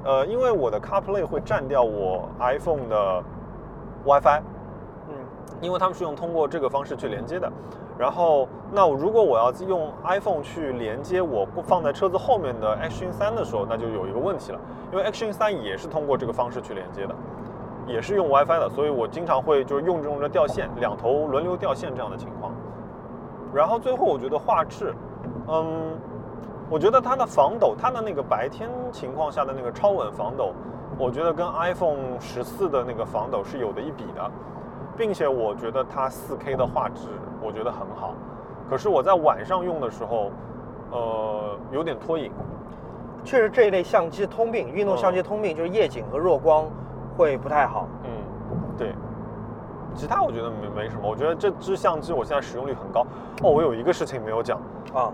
[0.06, 3.24] 呃，因为我的 CarPlay 会占掉我 iPhone 的
[4.06, 4.42] WiFi，
[5.62, 7.52] 因为他们是用通过这个方式去连接的。
[7.98, 14.60] 然后，那如果我要用 iPhone 去连接我放在车子后面的 Action 三的时候，那就有一个问题了，
[14.92, 17.14] 因为 Action 三也是通过这个方式去连接的，
[17.86, 22.54] 也是用 WiFi 的，所以我经常会就是用着用着掉线，两头轮流掉线这样的情况。
[23.54, 24.94] 然后最后我觉得画质，
[25.50, 25.92] 嗯，
[26.70, 30.54] 我觉得它的防抖，它的那个白天情况下的那个超稳防抖，
[30.98, 34.32] 我觉得跟 iPhone 十四的那个防抖是有的一比的，
[35.00, 37.08] 并且我觉得它 4K 的画质
[37.42, 38.14] 我觉得很好，
[38.70, 40.30] 可是我在晚上用的时候，
[40.92, 42.30] 呃，有点拖影。
[43.24, 46.66] 确实这一类相机通病，运动相机通病就是夜景和弱光
[47.16, 47.88] 会不太好。
[48.04, 48.10] 嗯，
[48.78, 48.94] 对。
[49.96, 53.06] 其他我觉得没没什么，我觉得这支相机我现在使用率很高。
[53.42, 54.60] 哦，我有一个事情没有讲，
[54.94, 55.10] 啊，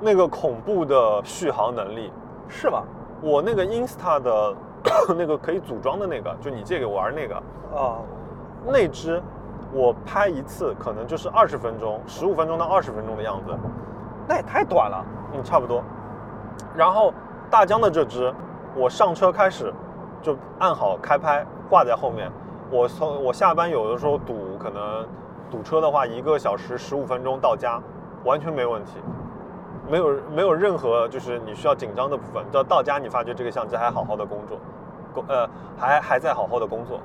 [0.00, 2.12] 那个恐怖的续航能力，
[2.48, 2.82] 是吗？
[3.22, 4.54] 我那个 Insta 的
[5.16, 7.34] 那个可以组装的那个，就你借给我玩那个，
[7.76, 7.98] 啊，
[8.66, 9.22] 那支
[9.72, 13.56] 我拍一次可能就是二十分钟，十五分钟到二十分钟的样子，
[14.26, 15.04] 那也太短了。
[15.34, 15.82] 嗯，差不多。
[16.74, 17.12] 然后
[17.50, 18.32] 大疆的这支，
[18.74, 19.72] 我上车开始
[20.22, 22.30] 就按好开拍，挂在后面。
[22.70, 25.06] 我从我下班有的时候堵，可能
[25.50, 27.80] 堵车的话，一个小时十五分钟到家，
[28.24, 28.98] 完全没问题，
[29.88, 32.44] 没有没有任何就是你需要紧张的部分。
[32.52, 34.58] 到到家你发觉这个相机还好好的工作，
[35.14, 37.00] 工呃还还在好好的工作。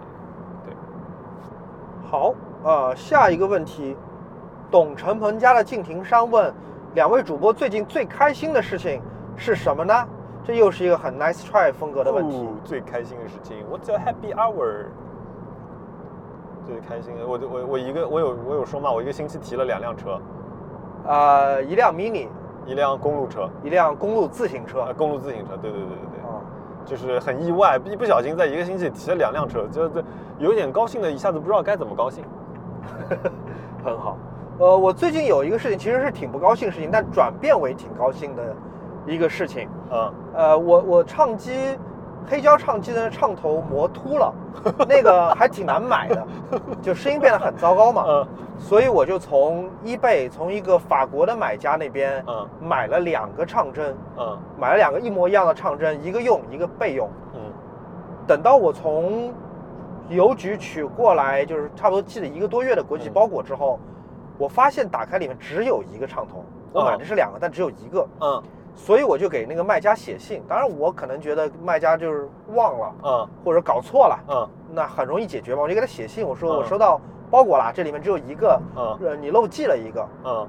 [2.14, 3.98] 对，好，呃，下一个问题，
[4.70, 6.54] 董成鹏家的敬亭山问，
[6.94, 9.02] 两位主播最近最开心的事情
[9.36, 10.08] 是什么呢？
[10.44, 12.38] 这又是一个很 nice try 风格的问题。
[12.38, 14.86] 哦最开心的事情，What's your happy hour？
[16.68, 20.22] 最开心的，我我我一个我有我有说嘛，我一个星期提了两辆车，
[21.06, 22.28] 呃，一辆 mini，
[22.68, 24.82] 一辆公路车，一辆公路自行车。
[24.84, 26.13] 呃，公路自行车，对对对对
[26.86, 30.04] 就是很意外，一不小心在一个星期提了两辆车，就就
[30.40, 32.24] 有点高兴的，一下子不知道该怎么高兴。
[33.84, 34.18] 很好。
[34.60, 38.56] 呃，我最近有一个事情，其实是挺不高兴的事情，但转变为挺高兴的
[39.08, 39.68] 一个事情。
[39.92, 41.52] 嗯，呃，我我唱机，
[42.28, 44.34] 黑胶唱机的唱头磨秃了，
[44.88, 46.26] 那个还挺难买的，
[46.82, 48.06] 就声音变得很糟糕嘛。
[48.08, 48.28] 嗯。
[48.58, 52.48] 所以我就从 eBay 从一个法国的买家那边嗯。
[52.62, 54.38] 买了两个唱针，嗯。
[54.60, 57.10] 买了两个一模一样的唱针，一个用一个备用。
[57.34, 57.40] 嗯。
[58.26, 59.34] 等到我从
[60.10, 63.80] 邮局取过来，就是差不多寄了一个多月的国际包裹之后，
[64.38, 68.44] 我发现打开里面只有一个唱头，我买的是两个，但只有一个，嗯
[68.76, 70.44] 所以我就给那个卖家写信。
[70.48, 80.08] 当然，我可能觉得卖家就是忘了嗯或者搞错了，嗯那很容易解决嘛，我就给他写信，我说嗯我收到包裹啦，这里面只有一个，嗯呃，你漏寄了一个。
[80.26, 80.48] 嗯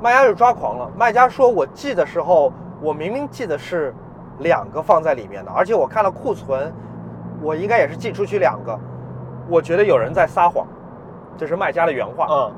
[0.00, 3.92] 卖家就抓狂了，卖家说我寄的时候，我明明寄的是
[4.38, 6.72] 两个放在里面的，而且我看了库存，
[7.42, 8.78] 我应该也是寄出去两个，
[9.48, 10.64] 我觉得有人在撒谎，
[11.36, 12.26] 这是卖家的原话。
[12.30, 12.52] 嗯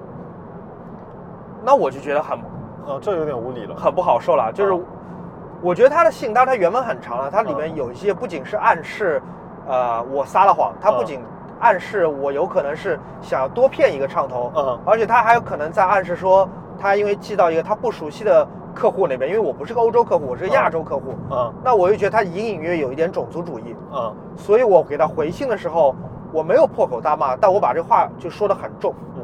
[1.62, 2.38] 那我就觉得很
[2.90, 3.74] 嗯，这有点无理了。
[3.76, 4.84] 很不好受了，就是嗯。
[5.62, 9.22] 我觉得他的信，当然他原文很长了，它里面嗯有一些不仅是暗示，
[9.68, 11.04] 呃，我撒了谎，他不嗯。
[11.04, 11.20] 仅
[11.60, 14.78] 暗示我有可能是想要多骗一个唱头，嗯。
[14.86, 16.48] 而且他还有可能在暗示说，
[16.78, 21.52] 他因为寄到一个他不熟悉的客户那边，因为我不是个欧洲客户，我是个亚洲客户，嗯。
[21.62, 24.14] 那我又觉得他隐隐约约有一点种族主义，嗯。
[24.36, 25.94] 所以我给他回信的时候，
[26.32, 29.22] 我没有破口大骂，但我把这话就说得很重，嗯。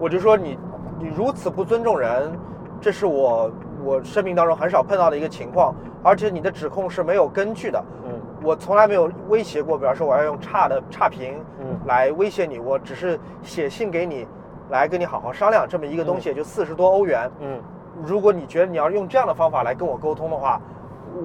[0.00, 0.58] 我就说你
[0.98, 2.36] 你如此不尊重人，
[2.82, 3.48] 这是我
[3.84, 14.26] 我生命当中很少碰到的一个情况，而且你的指控是没有根据的，嗯我从来没有威胁过，比方说我要用差的差评嗯来威胁你，我只是写信给你，
[14.70, 17.30] 来跟你好好商量这么一个东西，也就四十多欧元。
[17.40, 17.60] 嗯
[18.04, 20.60] 如果你觉得你要用这样的方法来跟我沟通的话，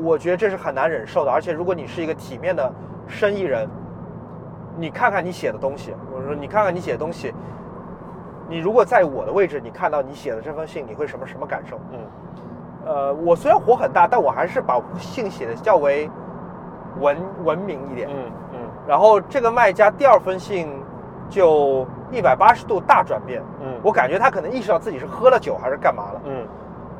[0.03, 1.31] 我觉得这是很难忍受的。
[1.31, 2.71] 而且如果你是一个体面的
[3.07, 3.67] 生意人，
[4.77, 7.33] 你看看你写的东西，我说你看看你写的东西，
[8.47, 11.77] 你如果在我的位置，你看到你写的这封信，你会什么什么感受？
[11.91, 11.99] 嗯。
[12.85, 16.09] 呃，我虽然火很大，但我还是把信写的较为
[16.99, 18.07] 文文明一点。
[18.09, 18.59] 嗯嗯。
[18.87, 20.81] 然后这个卖家第二封信
[21.29, 23.77] 就一百八十度大转变，嗯。
[23.83, 26.47] 我感觉他可能意识到自己是喝了酒还是干嘛了，嗯。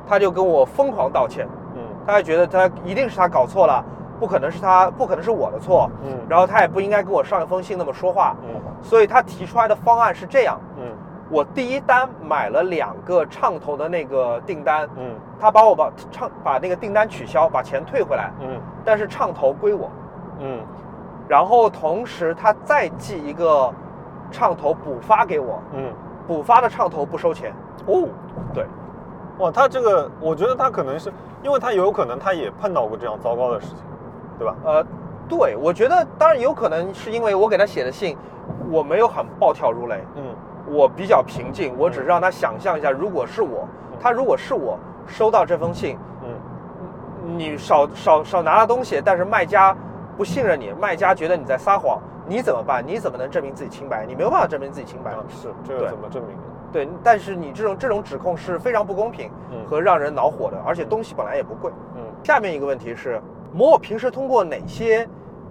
[0.05, 1.81] 他就跟我疯狂道歉，嗯。
[2.05, 3.81] 他还觉得他一定是他搞错了，
[4.19, 6.17] 不可能是他，不可能是我的错，嗯。
[6.27, 8.59] 然后他也不应该跟我上一封信那么说话，嗯。
[8.81, 10.66] 所以他提出来的方案是这样：嗯
[11.29, 19.89] 我第一单买了两个唱头的那个订单，嗯他把我把唱把那个订单取消，把钱退回来，嗯但是唱头归我。
[20.39, 20.59] 嗯
[21.27, 23.73] 然后同时他再寄一个
[24.31, 25.91] 唱头补发给我，嗯
[26.25, 27.53] 补发的唱头不收钱。
[27.85, 28.07] 哦。
[28.53, 28.65] 对，
[29.39, 31.11] 哇，他这个，我觉得他可能是，
[31.43, 33.83] 因为他有可能他也碰到过这样糟糕的事情，
[34.39, 34.55] 对吧？
[34.63, 34.85] 呃，
[35.27, 38.17] 对，我觉得当然有可能是因为我给他写的信，
[38.71, 40.23] 我没有很暴跳如雷，嗯
[40.69, 43.67] 我比较平静，我只是让他想象一下，如果是我，
[43.99, 44.77] 他如果是我
[45.07, 49.75] 收到这封信，嗯你少少少拿了东西，但是卖家
[50.17, 52.83] 不信任你，卖家觉得你在撒谎，你怎么办？
[52.85, 54.05] 你怎么能证明自己清白？
[54.05, 55.11] 你没有办法证明自己清白。
[55.11, 56.35] 啊，是这个怎么证明？
[56.71, 61.71] 对，但是你这种这种指控是非常不公平嗯和让人恼火的，而且东西本来也不贵。
[61.95, 63.21] 嗯下面一个问题是，
[63.53, 65.07] 摩尔平时通过哪些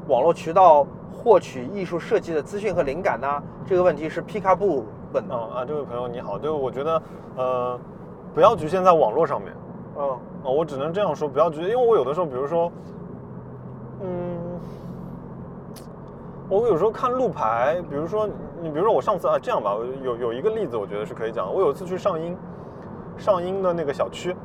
[0.09, 3.43] 网络渠道获取艺术设计的资讯和灵感呢？
[3.67, 5.35] 这个问题是皮卡布问的。
[5.35, 7.03] 哦啊，这位朋友你好，就我觉得，
[7.37, 7.79] 呃，
[8.35, 9.53] 不要局限在网络上面。
[9.99, 12.71] 嗯哦，我只能这样说，不要局限，因为我有的时候，比如说，
[14.03, 14.61] 嗯，
[16.49, 18.29] 我有时候看路牌，比如说
[18.61, 21.53] 你，比如说我上次啊，这样吧，有有一个例子，我觉得是可以讲。
[21.53, 22.37] 我有一次去上音，
[23.17, 24.37] 上音的那个小区，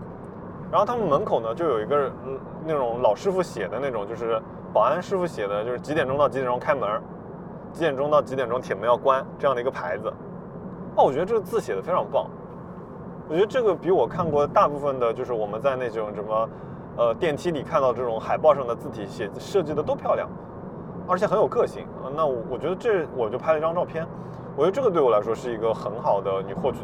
[0.71, 4.41] 然后他们门口呢就有一个嗯那种老师傅写的那种，就是
[4.73, 6.89] 保安师傅写的，就是几点钟到几点钟开门，
[7.73, 10.11] 几点钟到几点钟铁门要关这样的一个牌子。
[10.95, 12.27] 哦，我觉得这个字写的非常棒。
[13.29, 16.49] 我觉得这个比我看过大部分的，就是我们在那种什么，
[16.97, 20.27] 呃，电梯里看到这种海报上的字体写设计的都漂亮，
[21.07, 21.85] 而且很有个性。
[22.13, 24.05] 那我我觉得这我就拍了一张照片，
[24.57, 26.79] 我觉得这个对我来说是一个很好的你获取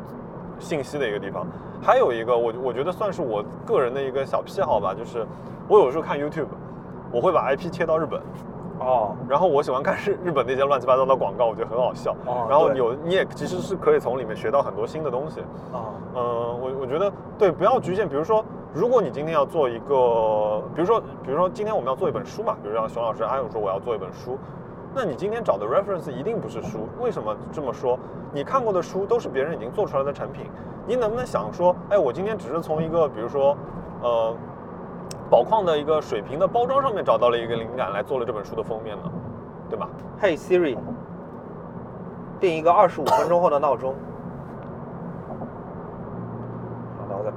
[0.58, 1.46] 信息的一个地方。
[1.82, 5.28] 还有一个，我我觉得算是我个人的一个小癖好吧，就是
[5.68, 6.48] 我有时候看 YouTube，
[7.12, 8.22] 我会把 IP 切到日本。
[8.80, 12.16] 哦，然后我喜欢看日 日本那些乱七八糟的广告，我觉得很好笑。
[12.26, 15.42] 哦然后有你也其实是可以从里面学到很多新的东西。
[15.74, 16.22] 啊，嗯，
[16.62, 18.08] 我我觉得对，不要局限。
[18.08, 24.38] 比如说，如果你今天要做一个，比如说，比如说今天我们要做一本书嘛，比如像熊老师阿勇说我要做一本书，
[24.94, 26.88] 那你今天找的 reference 一定不是书。
[27.00, 27.98] 为什么这么说？
[28.34, 30.46] 你看过的书都是别人已经做出来的产品，
[30.86, 33.58] 你能不能想说，哎，我今天只是从一个比如说，
[34.02, 34.36] 呃，
[35.30, 39.04] 宝矿的一个水瓶的包装上面找到了一个灵感，来做了这本书的封面呢，
[39.70, 39.90] 对吧？
[40.20, 40.78] 嘿 Siri，
[42.40, 43.94] 定一个二十五分钟后的闹钟。
[46.98, 47.34] 好的，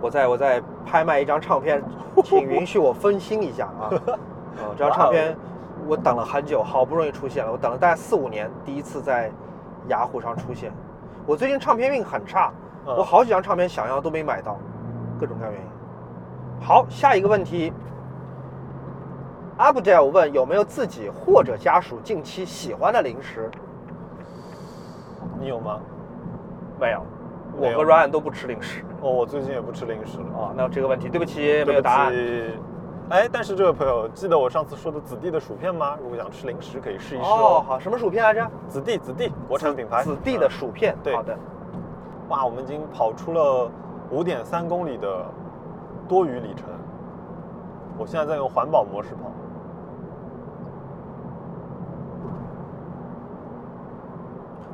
[0.00, 1.82] 我再我在我再拍卖一张唱片，
[2.22, 3.88] 请允许我分心一下啊。
[3.88, 5.34] 啊， 这张唱片
[5.86, 9.30] 我等了很久，好不容易出现了，我等了大概四五年，第一次在
[9.88, 10.70] 雅虎上出现。
[11.26, 12.52] 我最近唱片运很差，
[12.86, 14.58] 嗯我好几张唱片想要都没买到，
[15.18, 15.71] 各种各样原因。
[16.62, 17.72] 好，下一个问题。
[19.56, 23.50] 阿布戴尔问有没有自己或者家属近期喜欢的零食？
[25.40, 25.80] 你有吗？
[26.80, 27.02] 没有，
[27.56, 28.84] 我和 Ryan 都不吃零食。
[29.00, 30.24] 哦，我最近也不吃零食了。
[30.34, 32.12] 哦，那这个问题对不起，没有答案。
[33.10, 35.98] 哎，但是这位朋友，记得我上次说的子弟的薯片吗？
[36.00, 37.64] 如果想吃零食，可以试一试哦，哦。
[37.66, 38.48] 好，什么薯片来着？
[38.68, 40.04] 子弟，子弟，国产品牌。
[40.04, 40.96] 子弟的嗯薯片。
[41.02, 41.36] 对好的。
[42.28, 43.68] 哇，我们已经跑出了
[44.10, 45.26] 五点三公里的
[46.12, 46.66] 多余里程。
[47.96, 49.30] 我现在在用环保模式跑。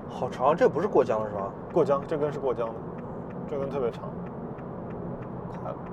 [0.08, 1.42] 好长，这不是过江的是吧？
[1.72, 2.74] 过江，这根是过江的，
[3.48, 4.02] 这根特别长。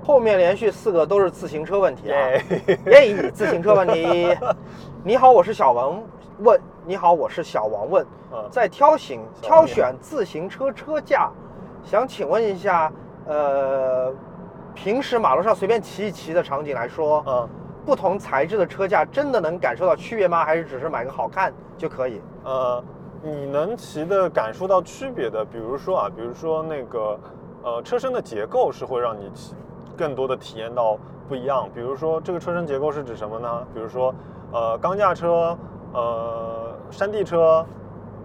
[0.04, 2.18] 后面连续四个都是自行车问题啊。
[2.86, 3.30] 耶！
[3.30, 4.36] 自行车问题。
[5.04, 6.02] 你好，我是小王
[6.40, 6.60] 问。
[6.84, 8.04] 你好，我是小王问。
[8.32, 11.30] 嗯在挑选挑选自行车车架，
[11.84, 12.90] 想请问一下，
[13.28, 14.12] 呃，
[14.76, 17.48] 平时马路上随便骑一骑的场景来说，嗯
[17.84, 20.44] 不同材质的车架真的能感受到区别吗？
[20.44, 22.20] 还是只是买个好看就可以？
[22.44, 22.82] 呃，
[23.22, 27.18] 你能骑的感受到区别的，比如说啊，比如说那个
[27.62, 29.54] 呃车身的结构是会让你骑
[29.96, 31.68] 更多的体验到不一样。
[31.74, 33.66] 比如说这个车身结构是指什么呢？
[33.72, 34.14] 比如说
[34.52, 35.56] 呃钢架车、
[35.92, 37.64] 呃山地车。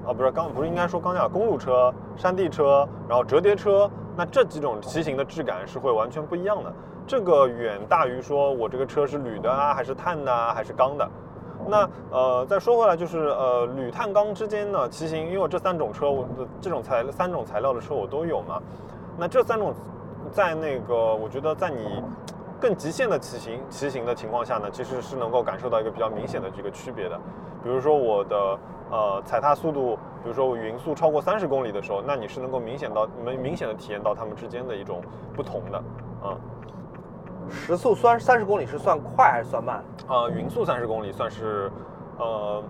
[0.04, 3.88] 啊，不是钢，不是应该说钢架，公路车、山地车，然后折叠车，
[4.22, 6.72] 那这几种骑行的质感是会完全不一样的。
[7.08, 11.10] 这个远大于说我这个车是铝的啊，还是碳的啊，还是钢的。
[11.68, 18.62] 那呃，再说回来，就是呃，铝碳钢之间呢，骑行，因为这三种车，我的这种材三种材料的车我都有嘛。
[19.18, 19.74] 那这三种，
[20.32, 22.04] 在那个我觉得在你
[22.60, 27.20] 更极限的骑行骑行的情况下呢，其实是能够感受到一个比较明显的这个区别的。
[27.64, 28.60] 比如说我的
[28.92, 35.02] 呃踩踏速度，比如说我匀速超过三十公里的时候，那你是能够明显到能明显的体验到它们之间的一种
[35.34, 35.78] 不同的，
[36.22, 36.38] 啊、
[37.50, 39.84] 时速算三十公里是算快还是算慢？
[40.08, 41.72] 呃，匀速三十公里算是
[42.18, 42.62] 呃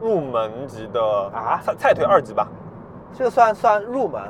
[0.00, 1.00] 入门级的
[1.32, 2.46] 啊菜菜腿二级吧。
[3.12, 4.20] 这个算算入门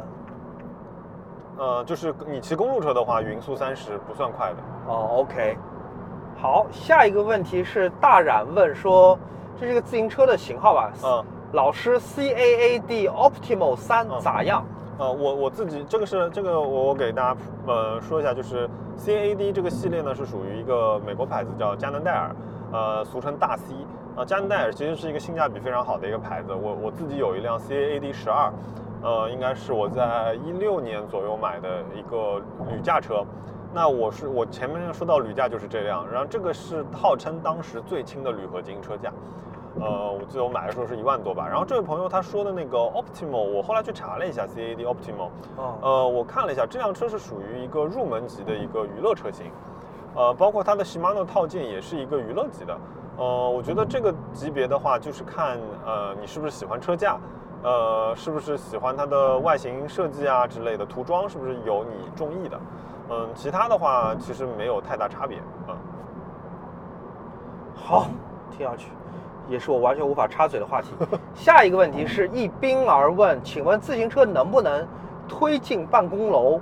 [1.56, 4.56] 呃，就是你骑公路车的话，匀速三十不算快的。
[4.86, 5.08] 哦。
[5.20, 5.56] OK，
[6.36, 9.18] 好，下一个问题是大冉问说，
[9.58, 10.92] 这是个自行车的型号吧？
[11.04, 14.64] 嗯，老师，CAAD Optimal 三嗯咋样？
[14.98, 22.34] 呃，我我自己这个是这个我我给大家呃说一下，就是 CAD 这个系列呢是属于一个美国牌子叫加能戴尔，
[22.72, 23.74] 呃，俗称大 C。
[24.16, 26.54] 啊，加能戴尔其实是一个性价比非常好的一个牌子。
[26.54, 28.52] 我我自己有一辆 CAAD 十二，
[29.02, 32.40] 呃，应该是我在一六年左右买的一个
[32.70, 33.24] 旅驾车。
[33.74, 39.12] 那我是我前面说到铝架就是这辆，然后这个是号称当时最轻的铝合金车架。
[39.80, 41.48] 呃，我记得我买的时候是一万多吧。
[41.48, 49.50] 然后这位朋友他说的那个 Optimal，我后来去查了一下 CAD Optimal，哦，呃，我看了一下，这辆车是属于一个入门级的一个娱乐车型，
[50.14, 52.78] 呃，包括它的 Shimano 套件也是一个娱乐级的。
[53.16, 57.18] 呃，我觉得这个级别的话，就是看呃你是不是喜欢车架，
[57.64, 62.56] 呃，是不是喜欢它的外形设计啊之类的，涂装是不是有你中意的。
[63.10, 65.38] 嗯，其他的话其实没有太大差别。
[65.68, 65.76] 嗯，
[67.74, 68.06] 好，
[68.50, 68.88] 听下去，
[69.48, 70.88] 也是我完全无法插嘴的话题。
[71.34, 74.86] 下一个问题是一冰而问，请问自行车能不能
[75.28, 76.60] 推进办公楼？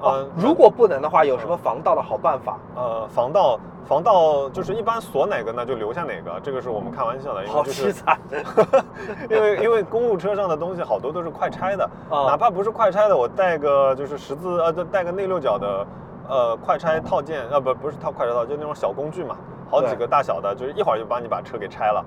[0.00, 2.58] 哦呃，如果不能的话，有什么防盗的好办法？
[2.74, 8.18] 呃，防盗防盗就是一般锁哪个呢就留下哪个，这个是我们开玩笑的，因为就是凄惨。
[9.30, 15.86] 因为因为公路车上的东西好多都是快拆的，啊哪怕不是快拆的，我带个就是十字呃，就带个内六角的
[16.28, 19.36] 呃快拆套件，呃不不是套快拆套，就那种小工具嘛，
[19.70, 22.04] 好几个大小的，就是一会儿就帮你把车给拆了，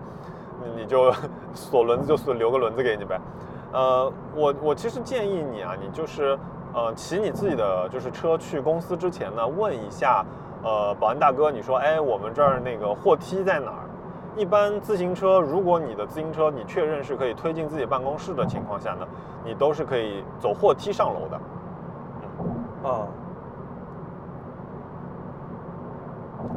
[0.64, 1.12] 你你就
[1.54, 3.20] 锁轮子就锁留个轮子给你呗。
[3.74, 6.38] 呃，我我其实建议你啊，你就是
[6.74, 10.26] 呃骑你自己的就是车去公司之前呢，问一下
[10.64, 13.84] 呃保安大哥，你说哎我们这儿那个货梯在哪儿？
[14.36, 19.08] 一般自行车，如果你的自行车你确认是可以推进自己办公室的情况下呢，
[19.46, 22.90] 你都是可以走货梯上楼的。
[22.90, 23.06] 啊，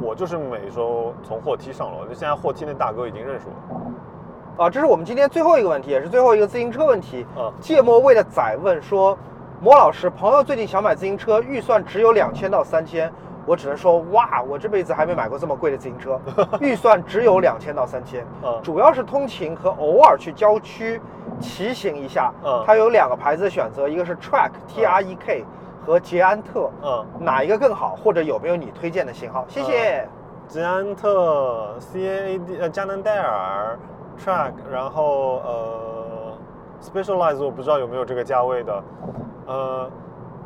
[0.00, 4.64] 我就是每周从货梯上楼，就现在货梯那大哥已经认识我了。
[4.64, 7.26] 啊，这是我们今天最后一个问题，也是最后一个自行车问题。
[7.36, 9.18] 嗯芥末味的仔问说，
[9.60, 13.10] 莫老师，朋友最近想买自行车，预算只有两千到三千，
[13.46, 16.20] 我只能说哇，我这辈子还没买过这么贵的自行车，
[16.60, 21.00] 预算只有两千到三千，嗯主要是通勤和偶尔去郊区
[21.40, 22.30] 骑行一下。
[22.44, 25.44] 嗯它有两个牌子选择，一个是 Track T R E K
[25.86, 27.96] 和捷安特，嗯，哪一个更好？
[27.96, 29.44] 或者有没有你推荐的型号？
[29.48, 30.06] 谢谢。
[30.48, 33.76] 捷安特、C A A D 呃加能戴尔、
[34.22, 36.38] Track，然后呃
[36.80, 38.80] Specialized 我不知道有没有这个价位的，
[39.46, 39.90] 呃，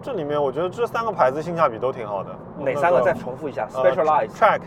[0.03, 2.30] 这里面我觉得这三个牌子性价比都挺好的。
[2.59, 3.01] 哪三个？
[3.01, 4.61] 再重复一下呃？Specialized、Track。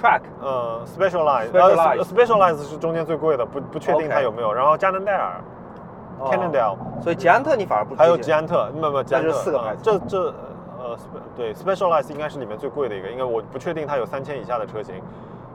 [0.00, 4.52] Track、呃，Specialized，Specialized 呃，Specialized 是中间最贵的，不不确定它有没有。
[4.52, 5.40] 然后佳能戴尔、
[6.20, 10.34] 哦 Cannondale，所以捷安特你反而不还有捷安特，不不，捷安特那就四个牌子呃这这
[10.78, 10.96] 呃
[11.36, 14.94] 对，Specialized 应该是里面最贵的一个，因为我不确定它有三千以下的车型。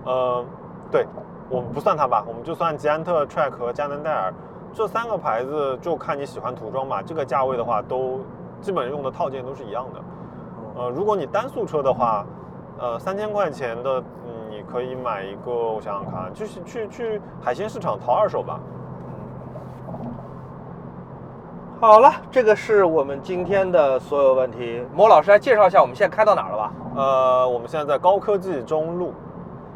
[0.04, 0.44] 呃，
[0.92, 1.08] 对，
[1.50, 4.34] 我们不算它吧，我们就算捷安特、Track 和佳能戴尔
[4.76, 7.02] 这三个牌子，就看你喜欢涂装嘛。
[7.02, 8.20] 这个价位的话，都
[8.60, 10.02] 基本用的套件都是一样的。
[10.76, 12.26] 呃，如果你单速车的话，
[12.78, 18.60] 呃，三千块钱的，嗯，你可以买一个，我想想看，就是去去海鲜市场淘二手吧。
[21.80, 24.86] 好了，这个是我们今天的所有问题。
[24.94, 26.72] 莫老师来介绍一下我们现在开到哪儿了吧？
[26.98, 29.14] 呃，我们现在在高科技中路，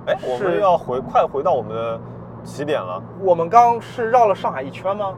[0.08, 2.00] 哎，我们要回快回到我们的
[2.50, 3.02] 起点了。
[3.22, 5.14] 我们刚是绕了上海一圈吗？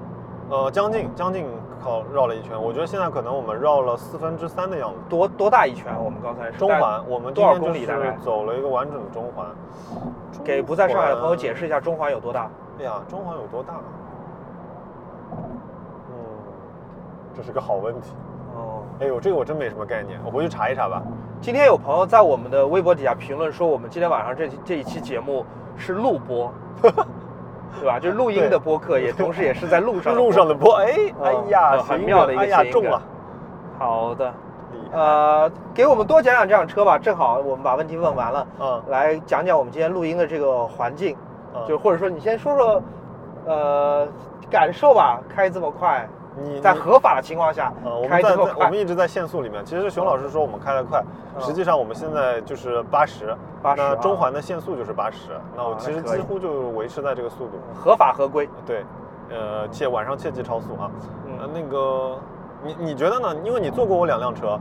[0.50, 1.48] 呃，将近将近
[1.82, 4.98] 靠绕了一圈，我觉得现在可能我们绕了四分之三的样子。
[5.08, 5.94] 多多大一圈？
[6.04, 9.46] 我们刚才是中环，我们今多少公里大概是走了一个完整的中环。
[10.44, 11.62] 给不在上海的朋友解释。
[11.62, 12.50] 释一下中环有多大？
[12.80, 13.76] 哎呀，中环有多大？
[16.10, 16.16] 嗯，
[17.36, 18.12] 这是个好问题。
[18.56, 21.02] 哦，哎呦，这个我真没什么概念，我回去查一查吧。
[21.40, 25.46] 今天有朋友在我们的微博底下评论说，我们今天晚上这这一期节目
[25.78, 26.52] 是录播，
[27.80, 28.00] 对吧？
[28.00, 30.92] 就是录音的播客，也同时也是在路上路上的播，哎，
[31.24, 32.82] 哎嗯呀，很妙的一个梗哎呀，谐音梗。
[32.82, 33.02] 中了，
[33.80, 34.34] 好的，
[34.92, 36.98] 呃，给我们多讲讲这辆车吧。
[36.98, 38.82] 正好我们把问题问完了，嗯。
[38.88, 41.16] 来讲讲我们今天录音的这个环境，
[41.56, 41.62] 嗯。
[41.68, 42.84] 就或者说你先说说，
[43.46, 44.08] 呃，
[44.50, 46.08] 感受吧，开这么快，在
[46.38, 49.64] 你在合法的情况下呃，我们在在我们，一直在限速里面。
[49.66, 51.04] 其实熊老师说我们开得快，
[51.36, 57.60] 嗯实际上我们现在就是八十，80那啊中环的限速就是八十，那我啊其实几乎就维持在这个速度。
[57.76, 58.48] 合法合规。
[58.66, 58.86] 对，
[59.30, 60.90] 呃，切晚上切记超速啊。
[61.28, 62.18] 嗯呃，那个
[62.64, 63.36] 你你觉得呢？
[63.44, 64.58] 因为你坐过我两辆车，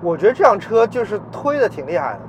[0.00, 2.20] 我觉得这辆车就是推的挺厉害的，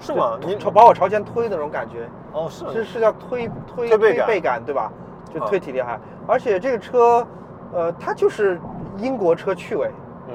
[0.00, 0.38] 是吗？
[0.40, 4.90] 你朝把我朝前推的那种感觉，哦是是是叫推推推背感对吧？
[5.32, 7.26] 就嗯推挺厉害，而且这个车，
[7.72, 8.60] 呃，它就是
[8.98, 9.90] 英国车趣味。
[10.28, 10.34] 嗯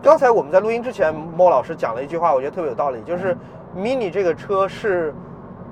[0.00, 3.36] 刚才我们在录音之前，莫老师讲了一句话，我觉得特别有道理，就是
[3.74, 5.12] 嗯 Mini 这个车是，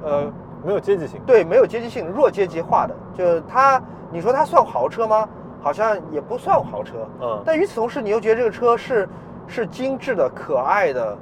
[0.03, 0.25] 呃，
[0.65, 1.21] 没有阶级性。
[1.25, 2.95] 对，没有阶级性，弱阶级化的。
[3.17, 3.81] 就是它，
[4.11, 5.29] 你说它算豪车吗？
[5.63, 7.09] 好像也不算豪车。
[7.21, 9.09] 嗯但与此同时，你又觉得这个车是
[9.47, 11.19] 是精致的、可爱的，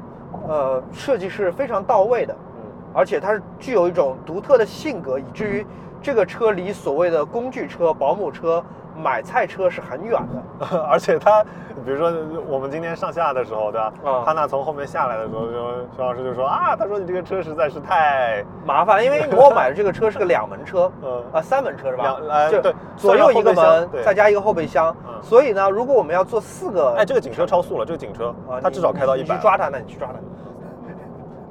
[0.48, 5.66] 呃，设计是非常到位的，嗯而且它是具有一种独特的性格，以至于
[6.04, 8.62] 这个车离所谓的工具车、保姆车、
[8.94, 10.20] 买菜车是很远
[10.60, 10.84] 的。
[10.86, 11.42] 而且他，
[11.82, 12.12] 比如说
[12.46, 13.92] 我们今天上下的时候，对吧？
[14.04, 15.52] 嗯哈娜从后面下来的时候，就
[15.96, 22.16] 熊老师就说啊，他说你这个车实在是太，麻烦了，因为我买的这个车是个两门车， 嗯啊，三门车是吧两？
[22.28, 24.94] 呃就对左右一个门，再加一个后备箱。
[25.08, 29.28] 嗯所以呢，如果我们要做四个，哎，这个警车超速了，这个警车啊，它至少开到一百。
[29.28, 30.20] 你去抓他，那你去抓他。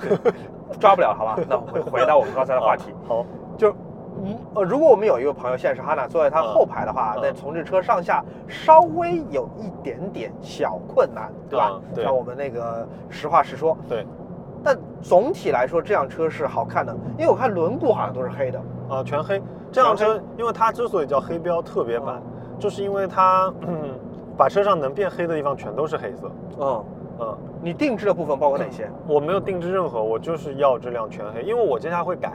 [0.79, 1.35] 抓不了，好吧？
[1.49, 3.25] 那我们回到我们刚才的话题，啊好，
[3.57, 3.73] 就，
[4.23, 11.81] 嗯呃，如果我们有一个朋友现在是哈娜坐在他嗯后排的话，嗯那从这车上下稍微有一点点小困难，对吧嗯？
[11.95, 13.77] 对让我们那个实话实说。
[13.87, 14.05] 对，
[14.63, 18.59] 但总体来说，这辆车是好看的，因为我看轮毂好像都是黑的。
[18.89, 19.41] 啊，全黑。
[19.71, 23.97] 这辆车，因为它之所以叫黑标特别版嗯，就是因为它，嗯，
[24.37, 26.31] 把车上能变黑的地方全都是黑色。
[26.59, 26.85] 嗯，
[27.19, 28.87] 嗯，你定制的部分包括哪些？
[29.07, 32.33] 我没有定制任何，我就是要这辆全黑，因为我接下来会改，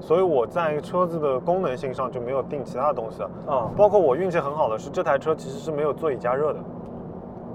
[0.00, 3.30] 所以我在车子的功能性上就没有定其他的东西了。
[3.46, 6.58] 啊、包括我运气很好的是，这台车其实是没有座椅加热的。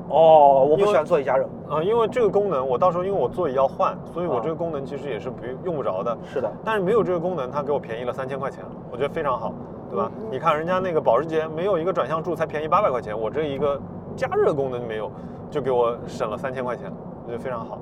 [0.08, 1.44] 哦，我不喜欢座椅加热。
[1.68, 6.16] 啊、因为这个功能，我到时候因为我座椅要换，所以我啊这个功能其实也是不用用不着的。
[6.24, 9.52] 是的，但是没有这个功能，它给我便宜了三千块钱，我觉得非常好，
[9.90, 10.12] 对吧？
[10.30, 13.82] 你看人家那个保时捷没有一个转向柱才便宜八百块钱，我这一个
[14.16, 15.12] 加热功能没有，
[15.50, 16.92] 就给我省了三千块钱，
[17.26, 17.80] 我觉得非常好。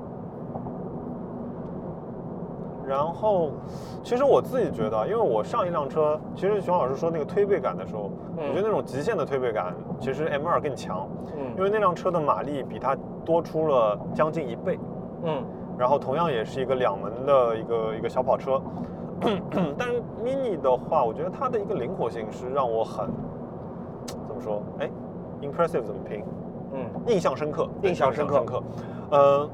[2.86, 3.50] 然后，
[4.02, 14.78] 其实我自己觉得，因为我上一辆车，其实熊老师说那个推背感的时候，嗯我觉得那种极限的推背感，其实 M2 更强，嗯因为那辆车的马力比它多出了将近一倍。
[15.24, 15.42] 嗯
[15.76, 18.62] 然后同样也是一个两门的一个一个小跑车，
[19.76, 23.08] 但是 mini 的话，我觉得它的一个灵活性是让我很
[24.06, 24.62] 怎么说？
[24.78, 24.88] 哎
[25.42, 26.22] ，impressive 怎么拼？
[26.74, 28.62] 嗯印象深刻，印象深刻深刻。
[29.10, 29.48] 呃，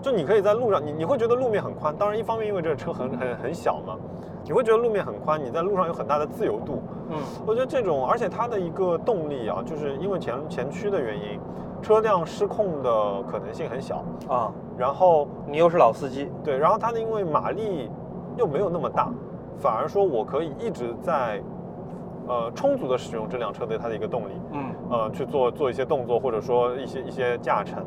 [0.00, 1.94] 就你可以在路上，你你会觉得路面很宽。
[1.96, 3.96] 当然，一方面因为这个车很很很小嘛，
[4.44, 6.82] 你会觉得路面很宽，你在路上有很大的自由度。
[7.10, 11.40] 嗯我觉得这种，而且它的一个动力啊，就是因为前前驱的原因，
[11.82, 14.04] 车辆失控的可能性很小。
[14.28, 17.90] 啊，然后你又是老司机，对，然后它的因为马力
[18.36, 19.10] 又没有那么大，
[19.58, 21.42] 反而说我可以一直在
[22.28, 27.82] 呃充足的使用这辆车的它的一个动力，嗯呃去做做一些动作或者说一些一些驾乘。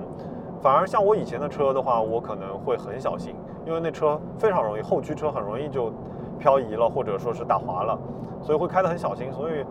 [0.62, 3.36] 反而像我以前的车的话，我可能会很小心，
[3.66, 5.92] 因为那车非常容易后驱车很容易就
[6.38, 7.98] 漂移了，或者说是打滑了，
[8.42, 9.32] 所以会开得很小心。
[9.34, 9.66] 所以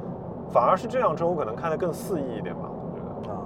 [0.52, 3.32] 反而是这辆车我可能开得更肆意一点吧，我觉得。
[3.32, 3.38] 啊。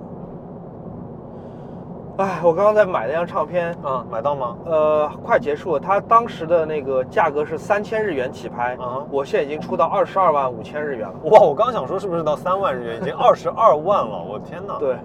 [2.17, 4.57] 哎，我刚刚在买那张唱片，嗯，买到吗？
[4.65, 5.81] 呃，快结束了。
[5.81, 11.15] 它当时的那个价格是三千日元起拍，嗯我现在已经出到二十二万五千日元了。
[11.25, 14.97] 哇，我刚想说是不是到三万日元，已经二十二万了，我天哪！，对，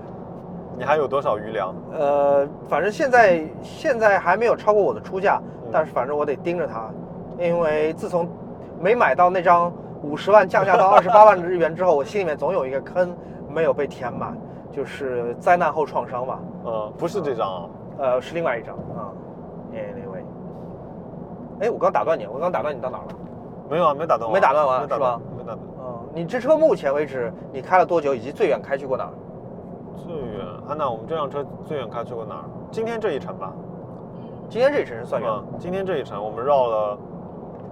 [0.79, 1.75] 你还有多少余粮？
[1.91, 6.89] 呃，反正现在现在还没有超过我的出价，嗯但是反正我得盯着它，
[7.37, 8.25] 因为自从
[8.79, 9.71] 没买到那张
[10.01, 13.13] 五十万降价到二十八万日元之后，我心里面总有一个坑
[13.53, 14.37] 没有被填满，
[14.71, 16.39] 就是灾难后创伤吧。
[16.63, 17.69] 呃，不是这张啊，
[17.99, 19.11] 呃，是另外一张啊。
[19.73, 20.23] Anyway，
[21.59, 23.15] 哎，我刚打断你，我刚打断你到哪儿了？
[23.69, 25.19] 没有啊，没打断完，没打断完是吧？
[25.37, 25.59] 没打断。
[25.77, 29.11] 嗯，你这车目前为止你开了多久，以及最远开去过哪儿？
[29.97, 30.28] 最远，
[30.69, 32.43] 安娜，我们这辆车最远开去过哪儿？
[32.69, 33.51] 今天这一程吧。
[34.47, 35.27] 今天这一程是算远。
[35.27, 36.97] 嗯，今天这一程我们绕了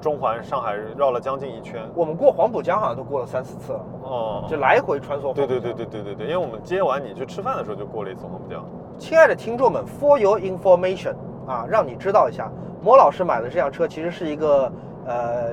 [0.02, 1.88] 中环、上海，绕了将近一圈。
[1.94, 5.32] 我们过黄浦江好像都过了三四次了，哦，就来回穿梭。
[5.32, 8.66] 对对对对对对对，因为我们接完你去吃饭的时候就过了一次黄浦江。
[8.98, 11.14] 亲爱的听众们，for your information
[11.46, 14.72] 啊，让你知道一下，莫老师买的这辆车其实是一个
[15.06, 15.52] 呃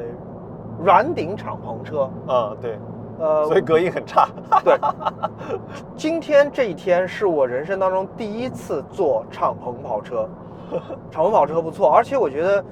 [0.82, 2.78] 软顶敞篷车，嗯，对，
[3.18, 4.28] 呃，所以隔音很差。
[4.64, 4.76] 对，
[5.96, 10.28] 今天这一天是我人生当中第一次坐敞篷跑车，
[11.10, 12.64] 敞篷跑车不错，而且我觉得，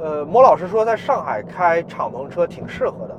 [0.00, 3.16] 呃，莫老师说在上海开敞篷车挺适合的，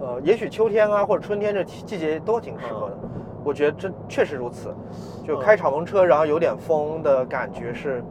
[0.00, 2.96] 呃，也许秋天啊或者春天这季节都挺适合的，
[3.44, 4.74] 我觉得这确实如此，
[5.22, 8.02] 就开敞篷车然后有点风的感觉是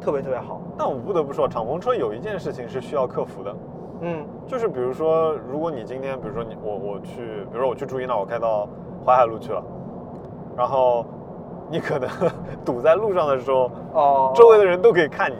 [0.00, 3.54] 特别特别好，但我不得不说，敞篷车有一件事情是需要克服的，
[4.00, 7.16] 嗯就是比如说，如果你今天，比如说你我我去，
[7.50, 8.68] 比如说我去朱一那，我开到
[9.04, 9.62] 淮海路去了，
[10.56, 11.04] 然后
[11.70, 12.08] 你可能
[12.64, 15.36] 堵在路上的时候，哦，周围的人都可以看你，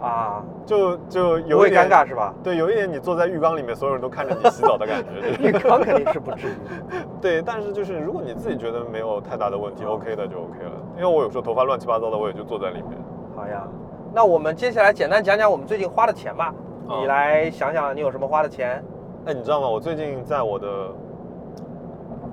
[0.00, 2.32] 啊，就就不有一点尴尬是吧？
[2.42, 5.36] 对，有一点你坐在浴缸里面，所有人都看着你洗澡的感觉。
[5.48, 6.52] 浴缸肯定是不至于。
[7.20, 10.72] 对，但是就是如果你自己觉得没有太大的问题啊，OK 的就 OK 了。
[10.96, 12.92] 因为我有时候头发乱七八糟的，我也就坐在里面。
[13.34, 13.66] 好呀，
[14.14, 16.54] 那我们接下来简单讲讲我们最近花的钱吧。
[16.88, 18.82] 啊你来想想，你有什么花的钱？
[19.26, 19.68] 哎，你知道吗？
[19.68, 20.68] 我最近在我的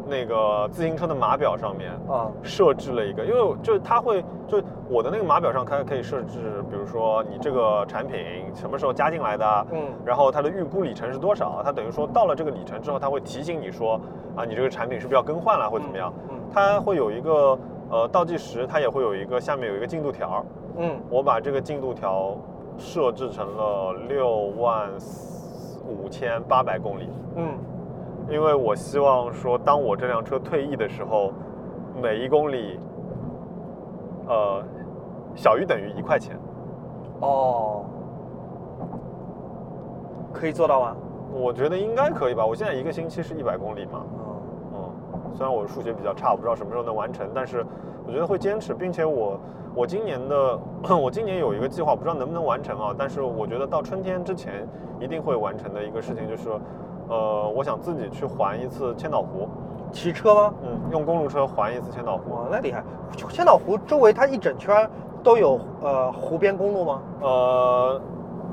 [0.08, 8.20] 那个自行车的码表上面啊设置了一个，因为就是它会，就我的那个码表上它可以设置，比如说你这个产品
[8.54, 9.82] 什么时候加进来的，嗯。
[10.06, 13.99] 然后它的预估里程是多少，它等于说到了这个里程之后，它会提醒你说
[14.36, 17.58] 啊，你这个产品是不是要更换了或怎么样，嗯它会有一个
[17.89, 20.45] 呃倒计时，它也会有一个下面有一个进度条，
[20.78, 20.91] 嗯。
[21.10, 22.38] 我把这个进度条
[22.78, 24.90] 设置成了六万
[25.88, 27.10] 五千八百公里。
[27.36, 27.58] 嗯
[28.30, 31.32] 因为我希望说，当我这辆车退役的时候，
[32.02, 32.80] 每一公里，
[34.28, 34.64] 呃，
[35.36, 36.40] 小于等于一块钱。
[37.20, 37.84] 哦，
[40.32, 40.96] 可以做到吗？
[41.34, 42.46] 我觉得应该可以吧。
[42.46, 44.36] 我现在一个星期是一百公里嘛，嗯
[44.76, 47.66] 嗯，虽然我数学比较差，我不知道什么时候能完成，但是
[48.08, 49.38] 我觉得会坚持，并且我
[49.76, 50.60] 我今年的
[50.96, 52.96] 我今年有一个计划，不知道能不能完成啊。
[52.98, 54.68] 但是我觉得到春天之前
[55.00, 56.50] 一定会完成的一个事情就是，
[57.10, 59.48] 呃，我想自己去环一次千岛湖。
[59.92, 60.54] 骑车吗？
[60.64, 62.34] 嗯，用公路车环一次千岛湖。
[62.34, 62.84] 哇，那厉害！
[63.30, 64.90] 千岛湖周围它一整圈
[65.22, 67.02] 都有呃湖边公路吗？
[67.22, 68.02] 呃，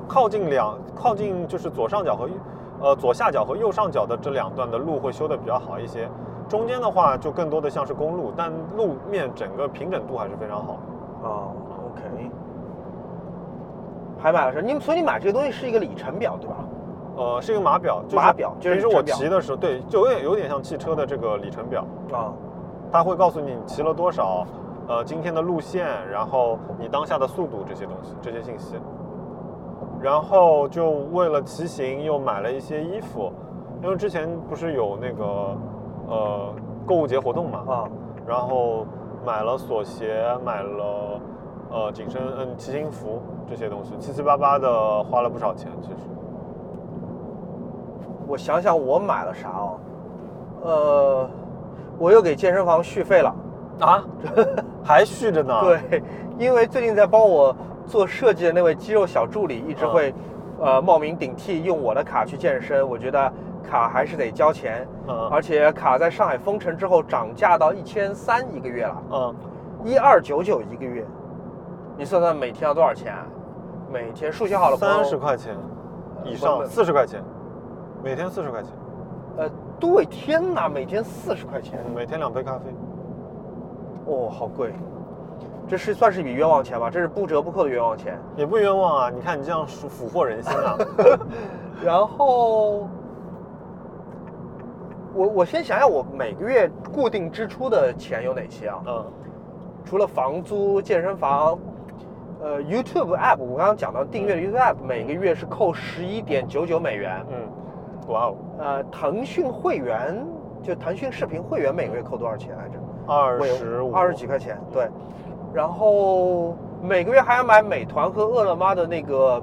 [0.07, 2.35] 靠近两靠近就是左上角和右
[2.83, 6.11] 呃左下角和右上角的这两段的路会修得比较好一些，
[6.47, 10.81] 中间的话就更多的像是公路，但路面整个平整度还是非常好的。
[11.23, 11.53] 哦
[11.87, 12.31] ，OK。
[14.19, 14.67] 还买了什么？
[14.73, 16.57] 你所以你买这个东西是一个里程表对吧？
[17.17, 22.33] 呃，是一个码表，就是码表就是平时我骑的时候，对，就有点有点像汽车的这个里程表，啊，
[22.91, 24.47] 它会告诉你你骑了多少，
[24.89, 28.77] 呃，今天的路线，然后你当下的速度这些东西，这些信息。
[30.01, 33.31] 然后就为了骑行又买了一些衣服，
[33.83, 35.57] 因为之前不是有那个
[36.09, 36.55] 呃
[36.87, 37.89] 购物节活动嘛，啊，
[38.27, 38.87] 然后
[39.25, 41.21] 买了锁鞋，买了
[41.71, 45.97] 呃紧身嗯骑行服这些东西，七七八八的花了不少钱，其实。
[48.27, 49.79] 我想想我买了啥哦？
[50.63, 51.31] 呃，
[51.99, 53.35] 我又给健身房续费了。
[53.81, 54.05] 啊，
[54.85, 56.03] 还续着呢。，对，
[56.39, 57.55] 因为最近在帮我
[57.87, 60.15] 做设计的那位肌肉小助理一直嗯会，
[60.61, 69.35] 呃，冒名顶替用我的卡去健身，我觉得卡还是得交钱，嗯而且卡在上海封城之后涨价到一千三一个月了，嗯，
[69.85, 71.05] 一二九九一个月，
[71.97, 73.27] 你算算每天要多少钱啊？
[73.93, 75.57] 每天数学好的朋友三十，块钱
[76.25, 77.23] 以上，四十块钱，
[78.05, 78.71] 每天四十块钱，
[79.37, 82.65] 呃，对，天哪，每天四十块钱，每天两杯咖啡。
[84.07, 84.73] 哦，好贵，
[85.69, 86.89] 这是算是一笔冤枉钱吧？
[86.91, 88.19] 这是不折不扣的冤枉钱。
[88.37, 89.11] 也不冤枉啊！
[89.11, 90.79] 你看你这样俘俘获人心啊！
[91.83, 92.89] 然后，
[95.15, 98.83] 我我先想想，我每个月固定支出的钱有哪些啊？
[98.87, 99.05] 嗯
[99.83, 101.59] 除了房租、健身房，
[102.41, 107.25] 呃，YouTube App，我刚刚讲到订阅的 YouTube App，每个月是扣十一点九九美元。
[107.31, 110.25] 嗯，哇哦，呃，腾讯会员
[110.63, 112.79] 就腾讯视频会员每个月扣多少钱来着？
[113.07, 114.87] 二十五，二十几块钱，对。
[115.53, 119.43] 然后每个月还要买美团和饿了么的那个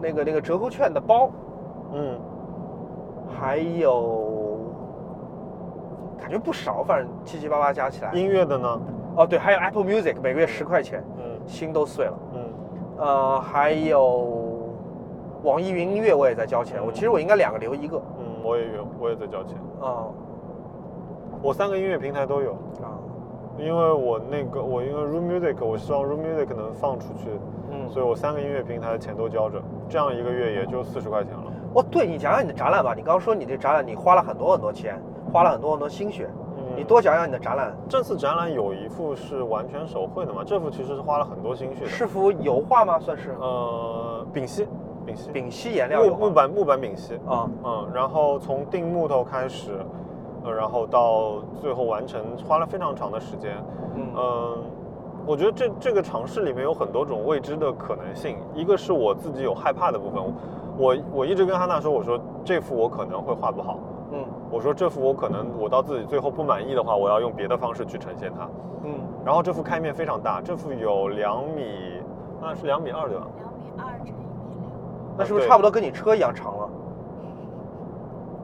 [0.00, 1.30] 那个那个折扣券的包，
[1.92, 2.20] 嗯，
[3.28, 4.58] 还有
[6.18, 8.12] 感觉不少，反正七七八八加起来。
[8.12, 8.80] 音乐的呢？
[9.16, 12.18] 哦，对，还有 Apple Music 每个月十块钱，嗯心都碎了。
[12.34, 12.40] 嗯
[12.98, 14.68] 呃，还有
[15.44, 17.96] 网易云音乐我也在交钱，我其实我应该两个留一个。
[18.18, 20.06] 嗯，我也有，我也在交钱，啊
[21.40, 22.50] 我三个音乐平台都有，
[22.82, 22.97] 啊，
[23.58, 27.28] 因为我那个我因为 Room Music，我希望 Room Music 能放出去，
[27.70, 31.44] 嗯，所以我三个音乐平台的钱都交着，这样一个月也就四十块钱了。
[31.74, 32.94] 哦，对你讲讲你的展览吧。
[32.94, 35.00] 你刚刚说你这展览你花了很多很多钱，
[35.32, 37.76] 花了很多很多心血，嗯你多讲讲你的展览。
[37.88, 41.88] 这次展览有一幅是完全手绘的嘛，这幅其实是花了很多心血的。
[41.88, 42.98] 是幅油画吗？
[42.98, 44.66] 算是呃，丙烯，
[45.04, 49.72] 丙烯，丙烯颜料木木板木板丙烯，啊，嗯，然后从定木头开始，
[50.44, 53.52] 呃，然后到最后完成，花了非常长的时间。
[53.96, 54.56] 嗯嗯，
[55.26, 60.22] 我觉得这这个尝试里面有很多种未知的可能性，一个是我自己有害怕的部分，
[60.76, 63.78] 我我一直跟哈娜说，我说这幅我可能会画不好，
[64.12, 68.48] 嗯我说这幅我可能我到自己最后不满意的话，我要用别的方式去呈现它。
[68.84, 72.00] 嗯，然后这幅开面非常大，这幅有两米，
[72.40, 73.26] 啊是两米二对吧？
[73.36, 74.16] 两米二乘一米
[74.54, 74.64] 六。
[75.18, 76.68] 那是不是差不多跟你车一样长了？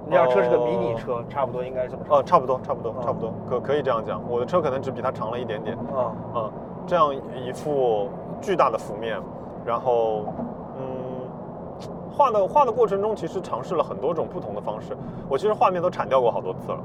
[0.07, 2.19] 你辆车是个迷你哦车，差不多应该是这么长。
[2.19, 4.21] 哦，差不多，差不多，哦差不多，可可以这样讲。
[4.29, 5.77] 我的车可能只比它长了一点点。
[5.95, 6.53] 啊，嗯，
[6.87, 8.09] 这样一副
[8.41, 9.19] 巨大的幅面，
[9.65, 10.27] 然后，
[10.79, 10.87] 嗯，
[12.13, 14.97] 画的画的过程中，其实尝试了很多种不同的方式。
[15.29, 16.79] 我其实画面都铲掉过好多次了，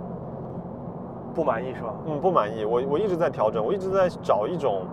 [1.36, 1.94] 不满意是吧？
[2.06, 2.64] 嗯，不满意。
[2.64, 4.84] 我我一直在调整，我一直在找一种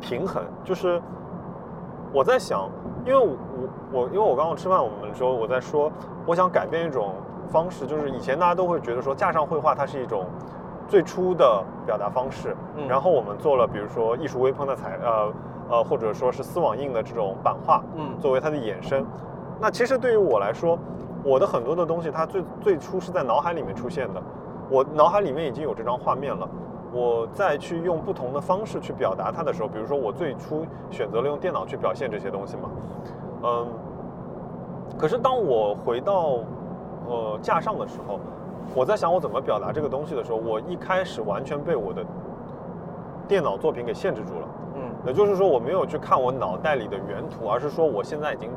[0.00, 1.00] 平衡，就是
[2.12, 2.68] 我在想，
[3.06, 3.36] 因为我
[3.90, 5.90] 我因为我刚刚吃饭我们说我在说，
[6.26, 7.14] 我想改变一种
[7.48, 10.26] 方式，就是以前大家都会觉得说架上绘画它是一种
[10.86, 15.32] 最初的表达方式，嗯然后我们做了比如说艺术微喷的彩呃
[15.70, 19.04] 呃或者说是丝网印的这种版画，嗯作为它的衍生。
[19.60, 20.78] 那其实对于我来说，
[21.24, 24.22] 我的很多的东西它最最初是在脑海里面出现的，
[24.70, 26.48] 我脑海里面已经有这张画面了。
[26.90, 32.70] 我再去用不同的方式去表达它的时候，比如说我最初选择了用电脑去表现这些东西嘛，
[33.42, 33.66] 嗯，
[34.96, 36.38] 可是当我回到
[37.08, 38.20] 呃架上的时候，
[38.74, 42.04] 我在想我怎么表达这个东西的时候，我一开始完全被我的
[43.26, 44.48] 电脑作品给限制住了。
[44.76, 48.50] 嗯也就是说，我没有去看我脑袋里的原图，而是说我现在已经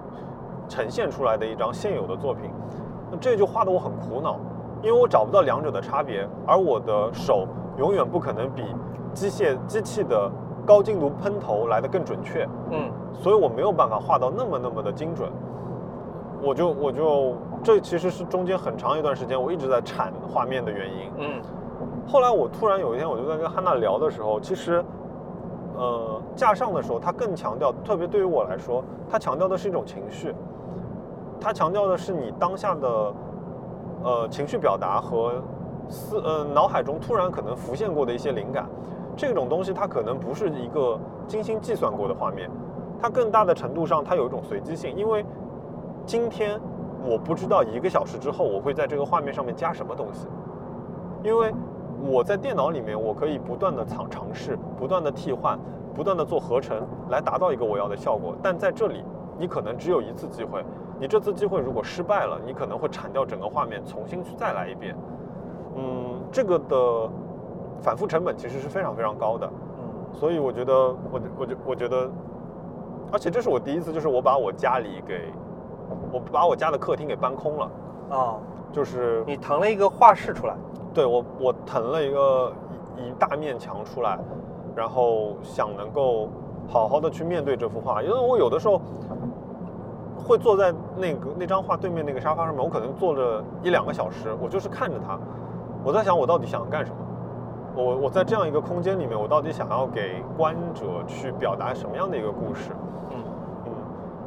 [0.67, 2.49] 呈现出来的一张现有的作品。
[3.11, 4.37] 那这就画得我很苦恼，
[4.81, 7.47] 因为我找不到两者的差别，而我的手
[7.77, 8.63] 永远不可能比
[9.13, 10.29] 机械机器的
[10.65, 15.29] 高精度喷头来的更准确，嗯所以我没有办法画到那么那么的精准。
[16.41, 21.11] 我就我就这其实是中间很长一段时间我一直在产画面的原因。
[21.17, 21.41] 嗯。
[22.07, 24.83] 后来我突然有一天，我就在跟汉娜聊的时候，其实，
[25.75, 30.33] 呃，架上的时候，他更强调，特别对于我来说，他强调的是一种情绪，
[31.39, 33.13] 他强调的是你当下的，
[34.03, 35.41] 呃，情绪表达和
[35.89, 38.67] 思呃脑海中突然可能浮现过的一些灵感，
[39.15, 42.49] 这种东西它可能不是一个精心计算过的画面，
[42.99, 45.25] 它更大的程度上它有一种随机性，因为
[46.05, 46.59] 今天
[47.03, 50.27] 我不知道一个小时之后我会在这个画面上面加什么东西，
[51.23, 51.53] 因为
[52.03, 55.57] 我在电脑里面，我可以不断的尝尝试，不断的替换，
[55.93, 58.35] 不断的做合成，来达到一个我要的效果。
[58.41, 59.03] 但在这里，
[59.37, 60.63] 你可能只有一次机会，
[60.99, 64.95] 你这次机会如果失败了，你可能会铲掉整个画面，重新去再来一遍。
[65.75, 67.09] 嗯，这个的
[67.81, 69.47] 反复成本其实是非常非常高的。
[69.47, 69.61] 嗯
[70.13, 72.09] 所以我觉得，我我觉我觉得，
[73.13, 75.31] 而且这是我第一次，就是我把我家里给，
[76.11, 77.71] 我把我家的客厅给搬空了，
[78.09, 78.35] 啊，
[78.71, 80.55] 就是你腾了一个画室出来。
[80.93, 82.51] 对我，我腾了一个
[82.97, 84.19] 一一大面墙出来，
[84.75, 86.29] 然后想能够
[86.67, 88.81] 好好的去面对这幅画，因为我有的时候
[90.17, 95.17] 会坐在那个那张画对面那个沙发上面，我可能坐着一两个小时，我就是看着它，
[95.83, 96.97] 我在想我到底想干什么，
[97.75, 102.71] 我我在这样一个空间里面，我到底想要给观者去表达什么样的一个故事？
[103.11, 103.20] 嗯嗯，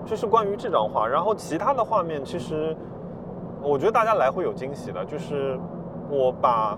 [0.05, 1.07] 这是关于这张画。
[1.07, 2.77] 然后其他的画面，其实
[3.63, 5.59] 我觉得大家来会有惊喜的，就是
[6.11, 6.77] 我把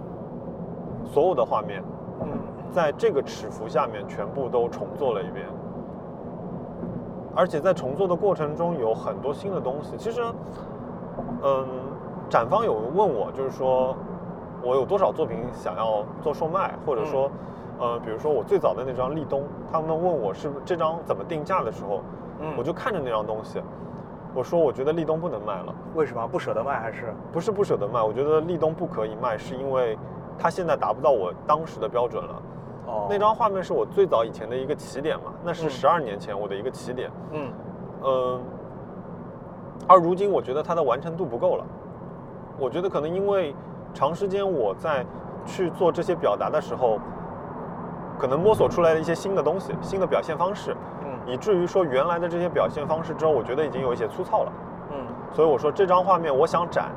[1.04, 1.82] 所有的画面
[2.20, 2.28] 嗯
[2.70, 5.46] 在这个尺幅下面全部都重做了一遍，
[7.34, 9.96] 而且在重做的过程中有很多新的东西。
[9.96, 10.20] 其实，
[11.42, 11.66] 嗯，
[12.28, 13.96] 展方有问我，就是说
[14.62, 17.30] 我有多少作品想要做售卖，或者说，
[17.78, 22.00] 呃，比如说我最早的那张立冬，他们问我是不是这张怎么定价的时候，
[22.40, 23.62] 嗯我就看着那张东西，
[24.34, 25.74] 我说我觉得立冬不能卖了。
[25.94, 26.78] 为什么不舍得卖？
[26.80, 29.98] 还是不是不舍得卖，我觉得立冬不可以卖，是因为
[30.38, 32.42] 它现在达不到我当时的标准了。
[32.86, 37.10] 哦那张画面是我最早以前的一个起点嘛，那是嗯十二年前我的一个起点。
[37.32, 37.52] 嗯
[38.04, 38.40] 嗯，
[39.88, 41.64] 而如今我觉得它的完成度不够了。
[42.58, 43.54] 我觉得可能因为
[43.92, 45.04] 长时间我在
[45.44, 46.98] 去做这些表达的时候，
[48.18, 54.52] 可能摸索出来的一些新的东西、新的表现方式，嗯以至于说原来的这些表现方式之后，我觉得已经有一些粗糙了。
[54.92, 54.96] 嗯
[55.32, 56.90] 所以我说这张画面我想展，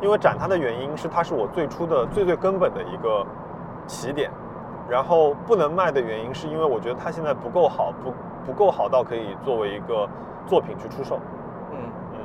[0.00, 3.26] 因为展它的原因是它是我最初的最最根本的一个
[3.86, 4.30] 起点，
[4.88, 8.12] 然后不能卖的原因是因为我觉得它现在不够好，不
[8.46, 10.08] 不够好到可以作为一个
[10.46, 11.18] 作品去出售。
[11.72, 11.78] 嗯
[12.12, 12.18] 嗯，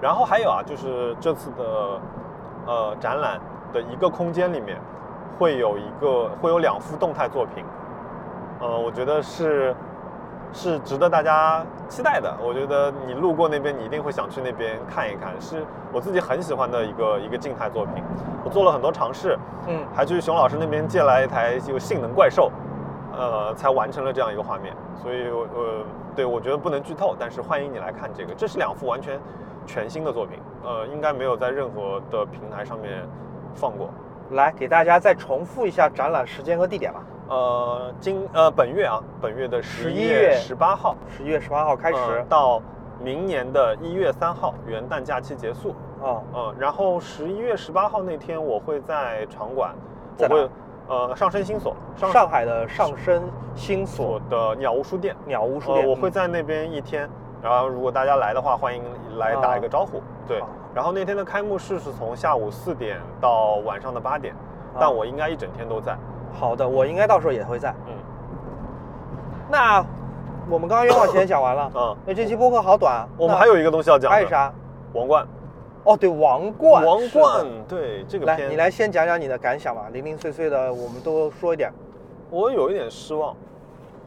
[0.00, 2.00] 然后还有啊，就是这次的
[2.66, 3.40] 呃展览
[3.72, 4.78] 的一个空间里面
[5.38, 7.64] 会有一个会有两幅动态作品，
[8.60, 9.74] 呃，我觉得是
[10.54, 12.32] 是值得大家期待的。
[12.40, 18.02] 我觉得你路过那边，你一定会想去那边看一看，是我自己很喜欢的一个一个静态作品。
[18.44, 19.36] 我做了很多尝试，
[19.66, 22.50] 嗯还去熊老师那边借来一台就性能怪兽，
[23.12, 24.74] 呃，才完成了这样一个画面。
[25.02, 25.84] 所以我，呃，
[26.14, 28.32] 对我觉得不能剧透，但是欢迎你来看这个。
[28.34, 29.18] 这是两幅完全
[29.66, 33.06] 全新的作品，呃，应该没有在任何的平台上面
[33.54, 33.90] 放过。
[34.30, 37.02] 来给大家再重复一下展览时间和地点吧。
[37.34, 40.34] 呃，今呃本月啊，本月的十一11月月。
[40.36, 40.94] 十八号。
[41.08, 41.98] 十一月十八号开始。
[41.98, 42.62] 呃到
[43.02, 45.74] 明年的一月三号元旦假期结束。
[46.00, 49.74] 哦，呃，然后十一月十八号那天我会在场馆，
[50.16, 50.48] 我会
[50.86, 53.24] 呃上升新所上上海的上升
[53.56, 55.16] 新所所的鸟屋书店。
[55.24, 56.12] 呃，鸟屋书店，我会嗯。
[56.12, 57.10] 在那边一天，
[57.42, 58.80] 然后如果大家来的话，欢迎
[59.18, 60.00] 来打一个招呼。
[60.28, 60.40] 对，
[60.72, 64.32] 然后那天的开幕式是从下午四点到晚上的八点，
[64.72, 64.78] 啊。
[64.78, 65.98] 但我应该一整天都在。
[66.34, 67.70] 好的，我应该到时候也会在。
[67.86, 67.94] 嗯
[69.50, 69.84] 那
[70.50, 74.28] 我们刚刚冤枉钱讲完了，嗯， 那这期播客好短我们还有一个东西要讲，还有？
[74.28, 74.52] 啥？
[74.92, 75.26] 王冠。
[75.84, 81.70] 哦，对，王冠，王冠，对这个来，片，你来先讲讲你的感想吧，零零碎碎的，我们都说一点。
[82.30, 83.36] 我有一点失望。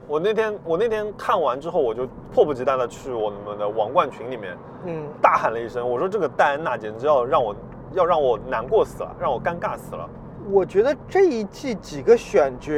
[0.07, 7.55] 我那天我那天看完之后，我就迫不及待的去我们的王冠群里面嗯，大喊了一声，我说这个戴安娜简直要让我
[7.93, 10.09] 要让我难过死了，让我尴尬死了，
[10.49, 12.71] 我觉得这一季几个选角，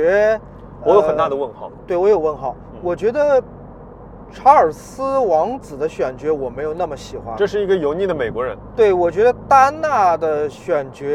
[0.83, 1.71] 我有很大的呃问号。
[1.85, 2.55] 对我有问号。
[2.73, 3.43] 嗯我觉得
[4.31, 7.35] 查尔斯王子的选角我没有那么喜欢。
[7.35, 11.05] 这是一个油腻的美国人，对我觉得戴安娜的选角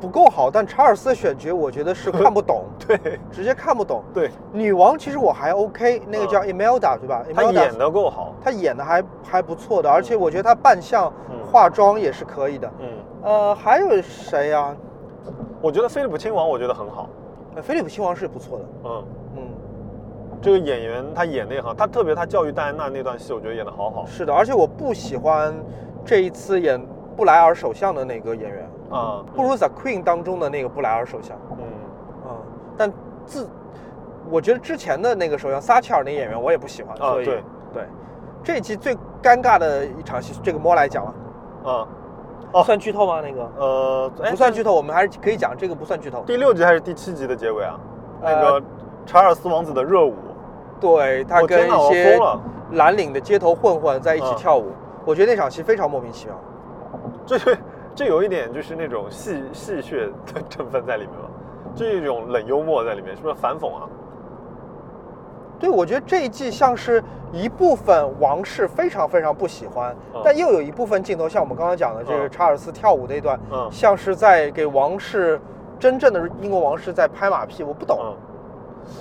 [0.00, 4.04] 不够好，但查尔斯的选角我觉得是看不懂， 对直接看不懂。
[4.14, 7.24] 对，女王其实我还 OK，那个叫 Imelda、对吧？
[7.34, 12.70] 她演的够好，她演的还还不错的，而且我觉得她扮相、嗯化妆也是可以的。
[12.78, 12.88] 嗯，
[13.24, 14.74] 呃，还有谁呀、
[15.62, 17.08] 我觉得菲利普亲王我觉得很好，
[17.54, 19.04] 呃菲利普亲王是不错的，嗯，
[19.36, 19.42] 嗯，
[20.42, 25.54] 这个演员他演的也好，他特别他教育戴安娜那段戏，我觉得演的好好是的，而且我不喜欢
[26.04, 26.84] 这一次演
[27.16, 31.36] 布莱尔首相的那个演员，啊，不如《The Queen》当中的那个布莱尔首相。
[31.52, 31.58] 嗯
[32.26, 32.36] 嗯，
[32.76, 32.92] 但
[33.24, 33.48] 自
[34.30, 37.42] 我觉得之前的那个首相撒切尔那演员我也不喜欢，所以啊对
[37.72, 37.84] 对
[38.42, 41.14] 这一期最尴尬的一场戏，这个莫来讲了，
[41.70, 41.88] 啊
[42.52, 43.20] 哦算剧透吗？
[43.20, 46.22] 那个呃，哎不算剧透，我们还是可以讲，这个不算剧透。
[46.26, 47.78] 第六集还是第七集的结尾啊？
[48.20, 48.66] 那呃个
[49.06, 50.14] 查尔斯王子的热舞，
[50.80, 52.18] 对他跟一些
[52.72, 54.72] 蓝领的街头混混在一起嗯跳舞，
[55.04, 56.38] 我觉得那场戏非常莫名其妙。
[57.26, 57.38] 这
[57.94, 61.30] 这有一点就是那种戏戏谑的成分在里面了，
[61.74, 63.88] 这一种冷幽默在里面，是不是反讽啊？
[65.62, 67.00] 对，我觉得这一季像是
[67.32, 75.40] 一部分王室非常非常不喜欢，嗯但又有一部分镜头，像我们刚刚讲的这个嗯查尔斯跳舞那一段，嗯像是在给王室
[75.78, 77.96] 真正的英国王室在拍马屁，我不懂。
[78.02, 78.12] 嗯，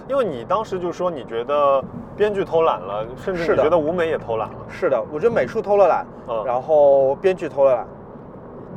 [0.08, 1.84] 因为你当时就说你觉得
[2.16, 4.56] 编剧偷懒了，甚至你觉得舞美也偷懒了。
[4.70, 7.88] 是的，我觉得美术偷了懒，嗯然后编剧偷了懒，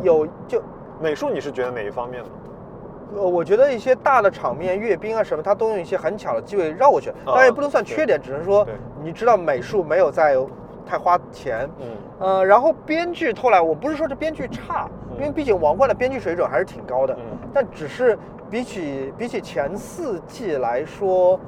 [0.03, 0.63] 有就
[1.03, 2.31] 美术你是觉得哪一方面的？
[3.15, 8.67] 呃，我觉得一些大的场面、阅兵啊什么，他都用一些很巧的机会绕过去，当然也不能算缺点，只能说
[9.03, 10.37] 你知道美术没有在
[10.87, 11.69] 太花钱。
[11.81, 11.87] 嗯
[12.21, 18.19] 呃，然后编剧后来，我不是说这编剧差，嗯因为毕竟王冠的编剧水准还是挺高的，嗯但只是
[18.51, 21.39] 比起比起前四季来说，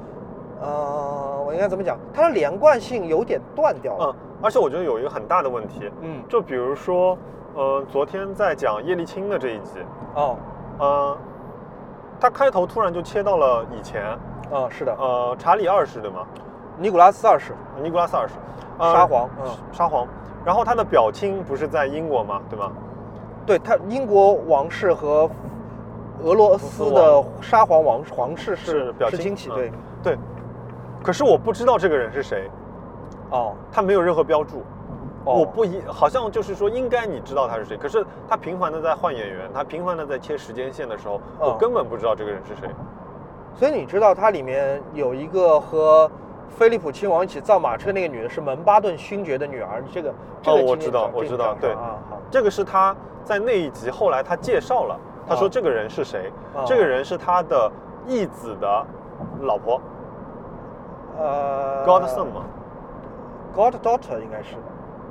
[0.61, 1.97] 呃，我应该怎么讲？
[2.13, 4.05] 它的连贯性有点断掉了。
[4.07, 7.17] 嗯，而且我觉得有一个很大的问题，嗯，就比如说，
[7.55, 9.79] 呃，昨天在讲叶利钦的这一集，
[10.15, 10.35] 哦，
[10.79, 11.17] 呃，
[12.19, 14.17] 他开头突然就切到了以前，
[14.51, 16.25] 嗯，是的，呃，查理二世对吗？
[16.77, 18.35] 尼古拉斯二世，尼古拉斯二世，
[18.77, 20.07] 呃沙皇，嗯，沙皇。
[20.45, 22.41] 然后他的表亲不是在英国吗？
[22.49, 22.71] 对吗？
[23.45, 25.29] 对他，英国王室和
[26.23, 29.71] 俄罗斯的沙皇王皇室是是表亲对，
[30.03, 30.17] 对。
[31.03, 32.49] 可是我不知道这个人是谁，
[33.29, 34.63] 哦，他没有任何标注。
[35.27, 35.39] 哦。
[35.39, 42.69] 我不一，好像就是说应该你知道他是谁，可是他频繁的在换演员，他频繁的在切时间线的时候，我嗯根本不知道这个人是谁。
[43.55, 46.09] 所以你知道它里面有一个和
[46.47, 50.13] 菲利普亲王一起造马车那个女的是门巴顿勋爵的女儿，这个
[50.43, 54.95] 这个哦我知道我知道对这个讲上啊，好，这个是他在那一集后来他介绍了，
[55.27, 57.71] 他说哦这个人是谁，哦这个人是他的
[58.05, 58.85] 义子的
[59.41, 59.81] 老婆、
[61.17, 62.45] 呃 godson 吗
[63.55, 64.55] ？，goddaughter 应该是，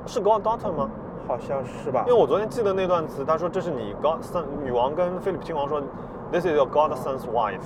[0.07, 0.88] 是 goddaughter 吗？
[1.28, 2.18] 好像是吧因为？
[2.18, 5.82] 我昨天记得那段词，他说这是你 godson 女王跟菲利普亲王说
[6.30, 7.59] ，this is your godson's wife。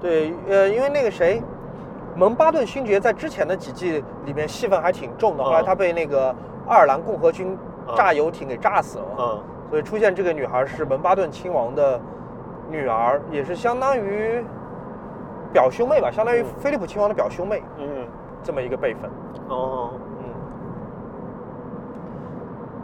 [0.00, 1.40] 对，呃，因为那个谁，
[2.16, 6.34] 蒙巴顿勋爵在之前的几季里面戏份还挺重的，后来嗯他被那个
[6.66, 7.56] 爱尔兰共和军
[7.86, 9.04] 嗯炸游艇给炸死了。
[9.18, 12.00] 嗯所以出现这个女孩是蒙巴顿亲王的
[12.70, 14.44] 女儿，也是相当于
[15.52, 18.06] 表兄妹吧，相当于嗯菲利普亲王的表兄妹嗯
[18.44, 19.10] 这么一个辈分。
[19.48, 20.00] 哦嗯，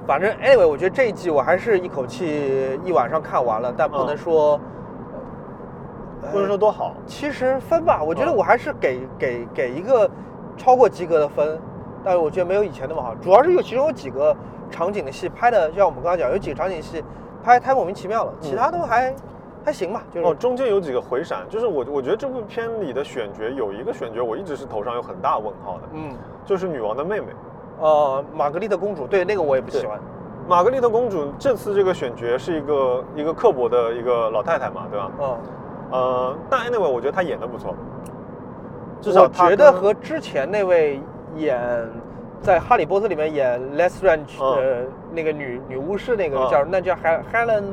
[0.06, 4.16] 反正 anyway，我觉得这一季我还是一口气一晚上看完了，但不能嗯。
[4.16, 4.60] 说，
[6.22, 6.94] 呃不能说多好。
[7.06, 8.36] 其实分吧，我觉得嗯。
[8.36, 10.10] 我还是给给给一个
[10.56, 11.58] 超过及格的分，
[12.04, 14.36] 但是我觉得没有以前那么好，主要是有其中有几个
[14.70, 17.02] 场景的戏拍的，就像我们刚刚讲，有几个场景戏
[17.42, 19.14] 拍太莫名其妙了，其他都还、
[19.64, 26.10] 还行吧，就是、哦，中间有几个回闪，就是我我觉得这部片里的选角有一个选角，我一直是头上有很大问号的，嗯。
[26.44, 27.26] 就是女王的妹妹
[27.82, 29.98] 呃，玛格丽特公主，对那个我也不喜欢，
[30.48, 31.32] 玛格丽特公主。
[31.36, 35.10] 这次这个选角是一个一个刻薄的一个老太太嘛，对吧？
[35.20, 35.38] 嗯，
[35.90, 37.74] 呃，但 anyway，我觉得她演的不错，
[39.00, 41.00] 至少我她觉得和之前那位
[41.34, 41.60] 演
[42.40, 47.64] 在《哈利波特》里面演 Lestrange 嗯的那个女、女巫师那个嗯叫、那叫 Hel- Helen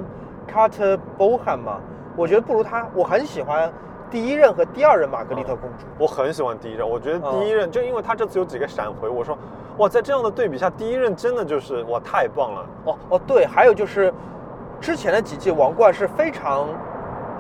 [0.52, 1.78] Carter Bohan 嘛，
[2.16, 2.88] 我觉得不如她。
[2.96, 3.72] 我很喜欢
[4.10, 5.86] 第一任和第二任玛格丽特公主。
[5.98, 9.38] 我很喜欢第一任，我觉得第一嗯任、就因为他这次有几个闪回，我说
[9.78, 12.66] 哇，在这样的对比下，第一任真的就是哇太棒了。
[12.86, 14.14] 哦哦，对，还有就是
[14.82, 16.68] 之前的几季王冠是非常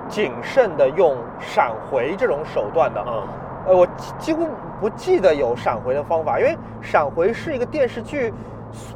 [0.08, 3.04] 谨慎的用闪回这种手段的。
[3.08, 3.24] 嗯
[3.68, 4.48] 呃，我几几乎
[4.80, 8.34] 不记得有闪回的方法，因为闪回是一个电视剧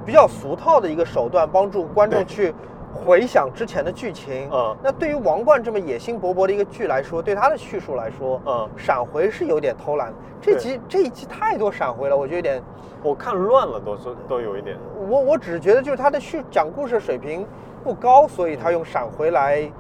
[0.06, 2.56] 比较俗套的一个手段，帮助观众去
[2.94, 4.50] 回想之前的剧情。
[4.52, 10.14] 嗯那对于王冠这么野心勃勃的一个剧来说，对他的叙述来说，嗯，闪回是有点偷懒。
[10.42, 12.64] 这集这一集太多闪回了，我觉得有点，
[13.02, 14.78] 我看乱了都是都有一点。
[15.10, 17.48] 我我只是觉得就是他的叙讲故事水平
[17.84, 19.72] 不高，所以他用闪回来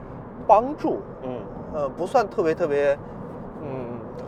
[0.47, 1.39] 帮助，嗯，
[1.74, 2.99] 呃，不算特别特别，嗯，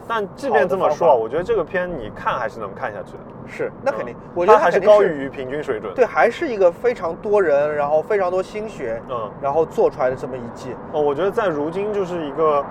[0.07, 3.19] 但即便这么说我觉得这个片你看还是能看下去的。
[3.47, 5.93] 是那肯定，嗯我觉得它还是高于平均水准。
[5.93, 10.75] 对，还是一个非常多人，然后非常多心血，嗯，然后做出来的这么一季。
[10.91, 12.65] 哦，我觉得在如今就是一个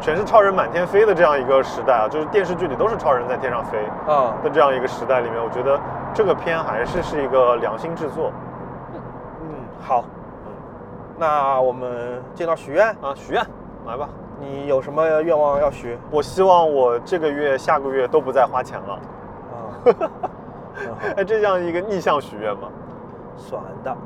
[0.00, 5.80] 全是超人满天飞的这样一个时代啊，就是电视剧里都是超人在天上飞啊、的这样一个时代里面，我觉得
[6.12, 8.30] 这个片还是是一个良心制作
[9.42, 10.04] 嗯，好，
[10.46, 10.52] 嗯
[11.16, 13.14] 那我们进到许愿，啊。
[13.14, 13.42] 许愿，
[13.86, 14.08] 来吧。
[14.40, 15.98] 你有什么愿望要许？
[16.10, 18.94] 我希望我这个月、下个月都不再花钱了。
[18.94, 19.58] 啊，
[21.16, 22.68] 哎，这样一个逆向许愿吗？
[23.36, 23.96] 算的。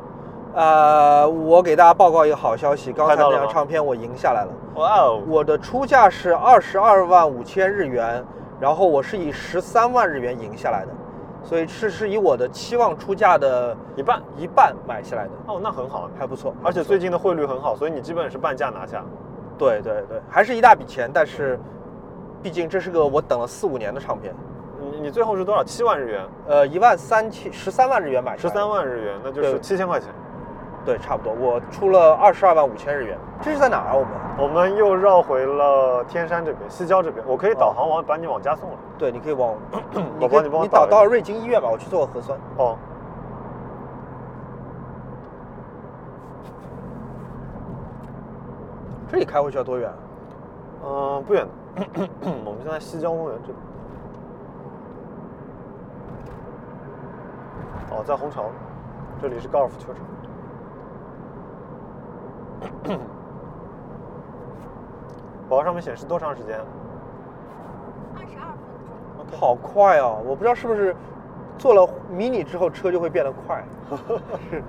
[0.55, 4.53] 呃，我给大家报告一个好消息，刚才那张唱片我赢下来了。
[4.75, 8.23] 哇哦，我的出价是二十二万五千日元，
[8.61, 10.93] 然后我是以十三万日元赢下来的，
[11.43, 16.11] 所以是是以我的期望出价的一半一半买下来的，哦，那很好。
[16.19, 16.55] 还不错。
[16.63, 19.03] 而且最近的汇率很好，所以你基本是半价拿下。
[19.59, 21.59] 对对对，还是一大笔钱，但是
[22.43, 24.35] 毕竟这是个我等了四五年的唱片，
[24.81, 25.63] 你你最后是多少？
[25.63, 30.09] 七万日元，呃，一万三千十三万日元买的十三，万日元，那就是七千块钱。
[30.85, 31.33] 对，差不多。
[31.33, 33.95] 我出了二十二万五千日元，这是在哪儿啊？
[33.95, 37.25] 我们我们又绕回了天山这边，西郊这边。
[37.25, 38.77] 我可以导航往把你往家送了。
[38.99, 39.55] 对，你可以往，
[40.19, 42.37] 你我可以帮你帮我导你导到瑞金医院吧，我去做个核酸。
[42.57, 42.77] 哦，
[49.13, 49.97] 这里开回去要多远啊？
[50.87, 51.51] 嗯，不远的。
[52.47, 53.59] 我们现在西郊公园这边。
[57.91, 58.47] 哦，在虹桥，
[59.21, 60.03] 这里是高尔夫球场。
[65.47, 66.59] 宝宝上面显示多长时间
[68.15, 68.47] 二十二
[69.19, 69.39] 分钟。
[69.39, 70.17] 好快啊！
[70.25, 70.97] 我不知道是不是
[71.59, 73.63] 做了迷你之后车就会变得快，
[74.49, 74.65] 是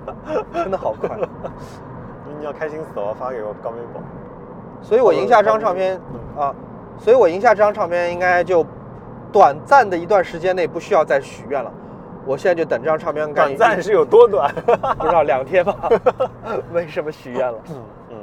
[0.52, 1.18] 真的好快。
[2.38, 4.02] 你要开心死了，发给我高微博。
[4.84, 5.98] 所以我赢下这张唱片
[6.38, 6.54] 啊，
[6.98, 8.64] 所以我赢下这张唱片应该就
[9.32, 11.72] 短暂的一段时间内不需要再许愿了。
[12.26, 14.54] 我现在就等这张唱片干短暂是有多短？
[14.98, 15.74] 不知道两天吧，
[16.72, 17.58] 没什么许愿了。
[18.10, 18.16] 嗯，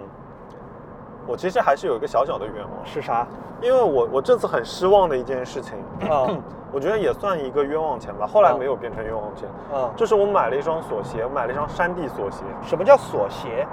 [1.28, 3.26] 我其实还是有一个小小的愿望，是啥？
[3.62, 5.78] 因为我我这次很失望的一件事情，
[6.10, 6.28] 啊
[6.74, 8.26] 我觉得也算一个冤枉钱吧。
[8.26, 12.44] 后来啊没有变成冤枉钱，啊，就是我买了一双锁鞋，买了一双山地锁鞋。
[12.62, 13.68] 什么叫锁鞋？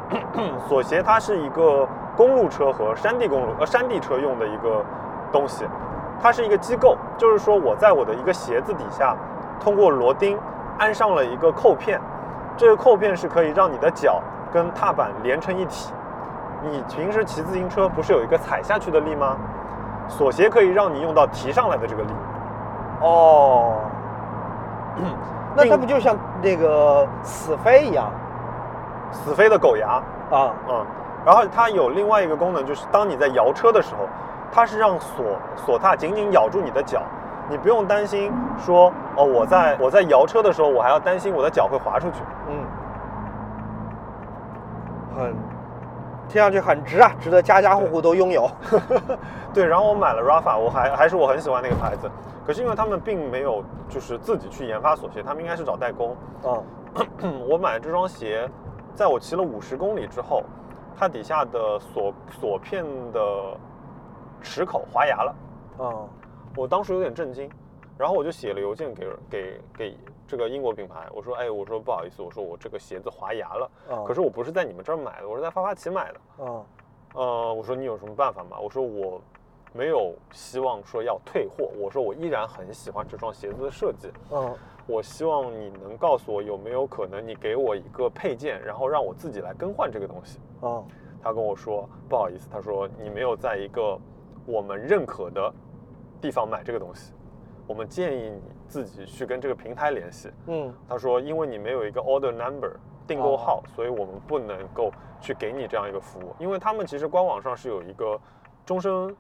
[0.68, 4.84] 锁鞋它是一个公路车和山地公路呃山地车用的一个
[5.32, 5.64] 东西，
[6.20, 9.16] 它是一个机构，就是说我在我的一个鞋子底下
[9.60, 10.36] 通过螺钉
[10.76, 12.00] 安上了一个扣片，
[12.56, 14.20] 这个扣片是可以让你的脚
[14.52, 15.92] 跟踏板连成一体。
[16.70, 19.36] 你平时骑自行车不是有一个踩下去的力吗？
[20.08, 22.08] 锁鞋可以让你用到提上来的这个力。
[23.00, 23.74] 哦，
[25.54, 28.10] 那它不就像那个死飞一样
[29.12, 30.52] 死飞的狗牙，啊？
[30.68, 30.86] 嗯，
[31.26, 34.08] 然后它有另外一个功能，就是当你在摇车的时候，
[34.50, 35.24] 它是让锁
[35.56, 37.02] 锁踏紧紧咬住你的脚，
[37.50, 42.22] 你不用担心说哦，我在我在摇车的时候，我还要担心我的脚会滑出去。
[42.48, 42.64] 嗯，
[45.16, 45.36] 很，
[46.28, 48.50] 听上去很值啊，值得家家户户都拥有。
[49.54, 52.08] 对，然后我买了 Rafa，我还还是我很喜欢那个牌子，
[52.46, 56.14] 可是因为他们并没有就是自己去研发锁鞋，他们应该是找代工。
[56.44, 58.48] 嗯， 我买这双鞋，
[58.94, 60.44] 在我骑了五十公里之后，
[60.96, 63.20] 它底下的锁锁片的
[64.42, 65.34] 齿口滑牙了。
[65.80, 66.08] 嗯，
[66.56, 67.50] 我当时有点震惊，
[67.96, 69.98] 然后我就写了邮件给给给
[70.28, 76.64] 这个英国品牌，我说，哎，我说不好意思，我说我这个鞋子滑牙了，哦可是我不是在你们这儿买的，我是在发发奇买的，嗯，
[77.14, 78.58] 呃，我说你有什么办法吗？
[78.60, 79.18] 我说我
[79.72, 84.54] 没有希望说要退货，我说我依然很喜欢这双鞋子的设计，嗯，
[84.86, 90.38] 我希望你能告诉我有没有可能你给我一个配件，然后让我自己来更换这个东西。
[90.60, 90.84] 嗯，
[91.22, 93.98] 他跟我说不好意思，他说你没有在一个
[94.44, 95.50] 我们认可的
[96.20, 97.12] 地方买这个东西，
[97.68, 100.32] 我们建议你自己去跟这个平台联系。
[100.46, 102.72] 嗯，他说因为你没有一个 order number
[103.06, 104.90] 订购号，哦所以我们不能够
[105.20, 108.18] 去给你这样一个服务，因为他们其实官网上是有一个
[108.64, 109.14] 终身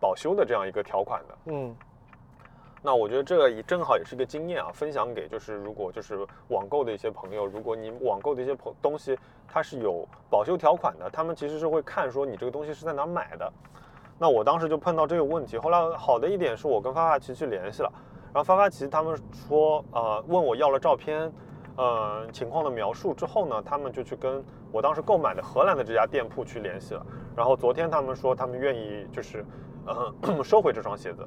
[0.00, 1.38] 保修的这样一个条款的。
[1.52, 1.76] 嗯，
[2.82, 13.52] 那我觉得这个也正好也是一个经验啊，分享给就是如果就是网购的一些朋友，如果你网购的一些朋东西它是有保修条款的，他们其实是会看说你这个东西是在哪买的。
[14.18, 17.92] 那我当时就碰到这个问题，后来好的一点是我跟发发奇去联系了，
[18.32, 21.32] 然后发发奇他们说呃问我要了照片，
[21.76, 27.04] 呃情况的描述之后呢，他们就去跟我当时购买的荷兰的这家店铺去联系了，
[27.36, 29.44] 然后昨天他们说他们愿意就是
[29.86, 31.26] 呃 收回这双鞋子，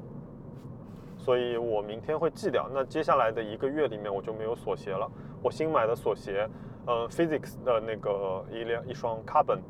[1.16, 2.68] 所以我明天会寄掉。
[2.72, 5.06] 那接下来的一个月里面我就没有锁鞋了。
[5.42, 6.48] 我新买的锁鞋，
[6.86, 9.60] 呃，Physics 的那个一辆一双 Carbon，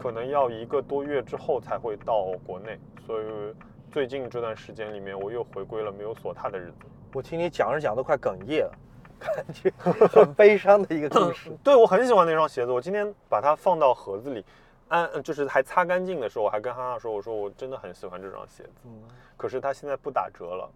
[0.00, 2.78] 可能要一个多月之后才会到国内。
[3.06, 3.54] 所以
[3.90, 6.86] 最近这段时间里面，我又回归了没有锁它的日子。
[7.12, 8.72] 我听你讲着讲都快哽咽了，
[9.18, 11.50] 感觉很悲伤的一个故事。
[11.62, 14.44] 对我很喜欢那双鞋子，我今天把它放到盒子里，
[14.88, 19.02] 按就是还擦干净的时候，我还跟哈哈说，我说我真的很喜欢这双鞋子，嗯，
[19.36, 20.70] 可是它现在不打折了。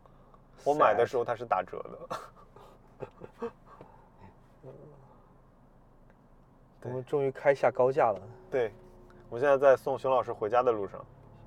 [0.65, 1.99] 我买的时候它是打折的。
[6.83, 8.21] 我们终于开下高价了。
[8.51, 8.73] 对，
[9.29, 11.05] 我现在在送熊老师回家的路上。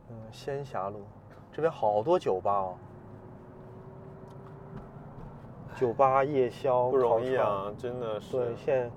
[0.10, 1.06] 嗯，仙霞路
[1.52, 2.76] 这边好多酒吧哦，
[5.76, 8.32] 酒吧夜宵不容易啊，真的是。
[8.32, 8.46] 串。
[8.46, 8.90] 对，现在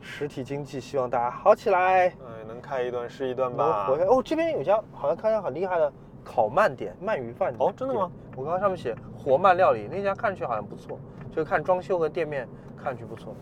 [0.00, 2.08] 实体经济希望大家好起来。
[2.08, 2.14] 哎，
[2.46, 3.86] 能开一段是一段能吧。
[3.86, 5.92] 活哦，这边有家好像看起来很厉害的
[6.24, 7.68] 烤鳗店、鳗鱼饭店。
[7.68, 8.10] 哦真的吗？
[8.36, 10.98] 我刚刚上面写活鳗料理，那家看上去好像不错，
[11.30, 13.34] 就看装修和店面看上去不错。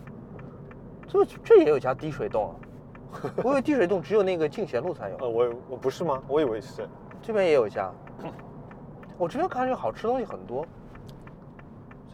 [1.07, 2.55] 这这也有家滴水洞啊！
[3.43, 6.23] 我以为滴水洞只有那个进贤路才有，呃，我我不是吗？
[6.29, 6.89] 我以为是。
[7.23, 7.91] 这边也有一家。
[9.19, 10.67] 我这边看上去好吃的东西很多。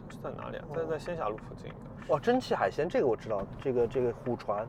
[0.09, 0.63] 这是在哪里啊？
[0.75, 2.11] 在在仙霞路附近应该是。
[2.11, 4.65] 哇，蒸汽海鲜这个我知道，这个这个虎船，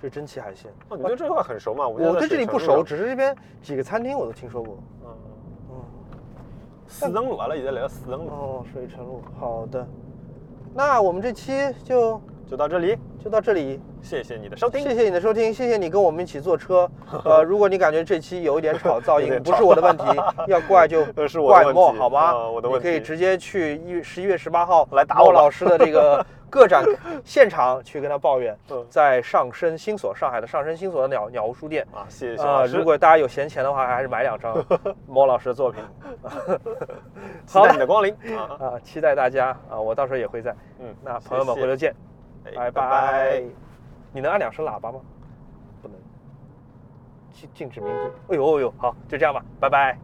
[0.00, 0.72] 这蒸汽海鲜。
[0.88, 1.86] 哦，你对这块很熟吗？
[1.86, 4.78] 我对这里不熟，只是这边几个餐厅我都听说过。
[5.04, 5.16] 嗯，
[5.70, 5.84] 嗯。
[6.86, 9.86] 四登路，阿拉现在来到四登路，哦，水城路，好的。
[10.72, 11.52] 那我们这期
[11.82, 14.80] 就就到这里，就到这里，谢谢你的收听。
[14.80, 16.88] 谢谢你的收听，谢谢你跟我们一起坐车。
[17.24, 20.04] 呃，如果你感觉这期有一点吵噪音，不是我的问题，
[20.46, 21.04] 要怪就
[21.44, 22.32] 怪莫，好吧？
[22.32, 26.84] 呃我的问题你可以直接去一月十一月十八号来打莫老师的这个 个展
[27.24, 31.84] 现场去跟他抱怨嗯，在上升新所上海的上升新所的鸟鸟屋书店。
[31.92, 32.64] 啊，谢谢啊。
[32.66, 34.56] 如果大家有闲钱的话，还是买两张
[35.08, 35.82] 莫老师的作品。
[37.44, 38.54] 期待你的光临啊！
[38.60, 40.54] 啊，期待大家啊，我到时候也会在。
[40.78, 41.94] 嗯，那朋友们回头见，
[42.54, 43.42] 拜拜，
[44.12, 45.00] 你能按两声喇叭吗？
[45.82, 45.96] 不能，
[47.32, 48.34] 禁禁止鸣笛。
[48.34, 49.98] 哎呦哎呦，好，就这样吧，拜拜。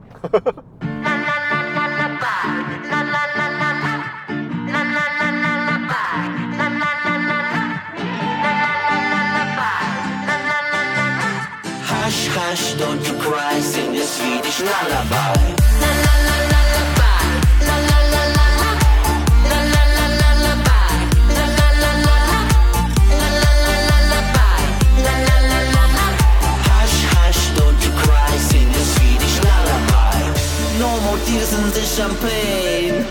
[31.54, 33.04] And the champagne.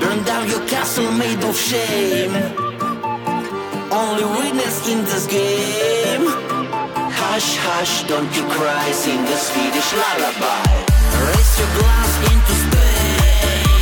[0.00, 2.34] Burn down your castle made of shame.
[3.92, 6.24] Only witness in this game.
[7.20, 10.62] Hush, hush, don't you cry, sing a Swedish lullaby.
[11.28, 13.76] Raise your glass into space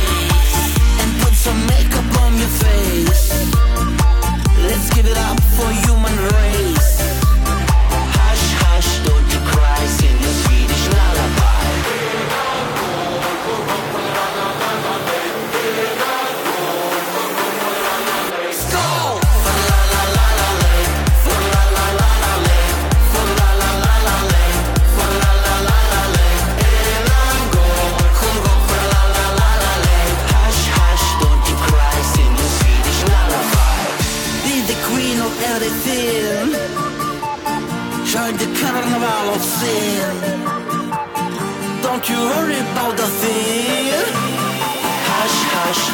[1.01, 3.25] and put some makeup on your face.
[4.67, 5.96] Let's give it up for human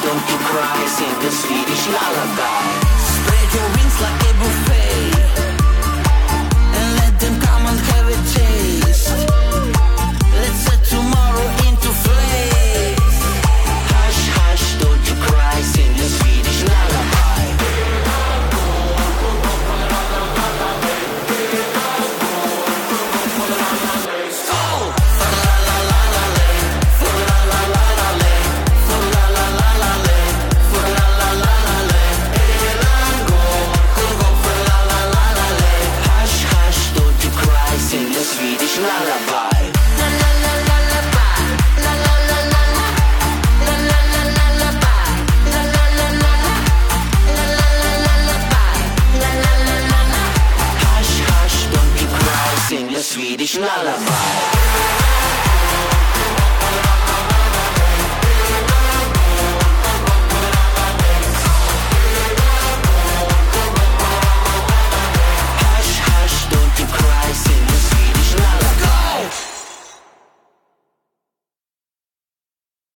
[0.04, 2.83] don't you cry, sing a Swedish lullaby.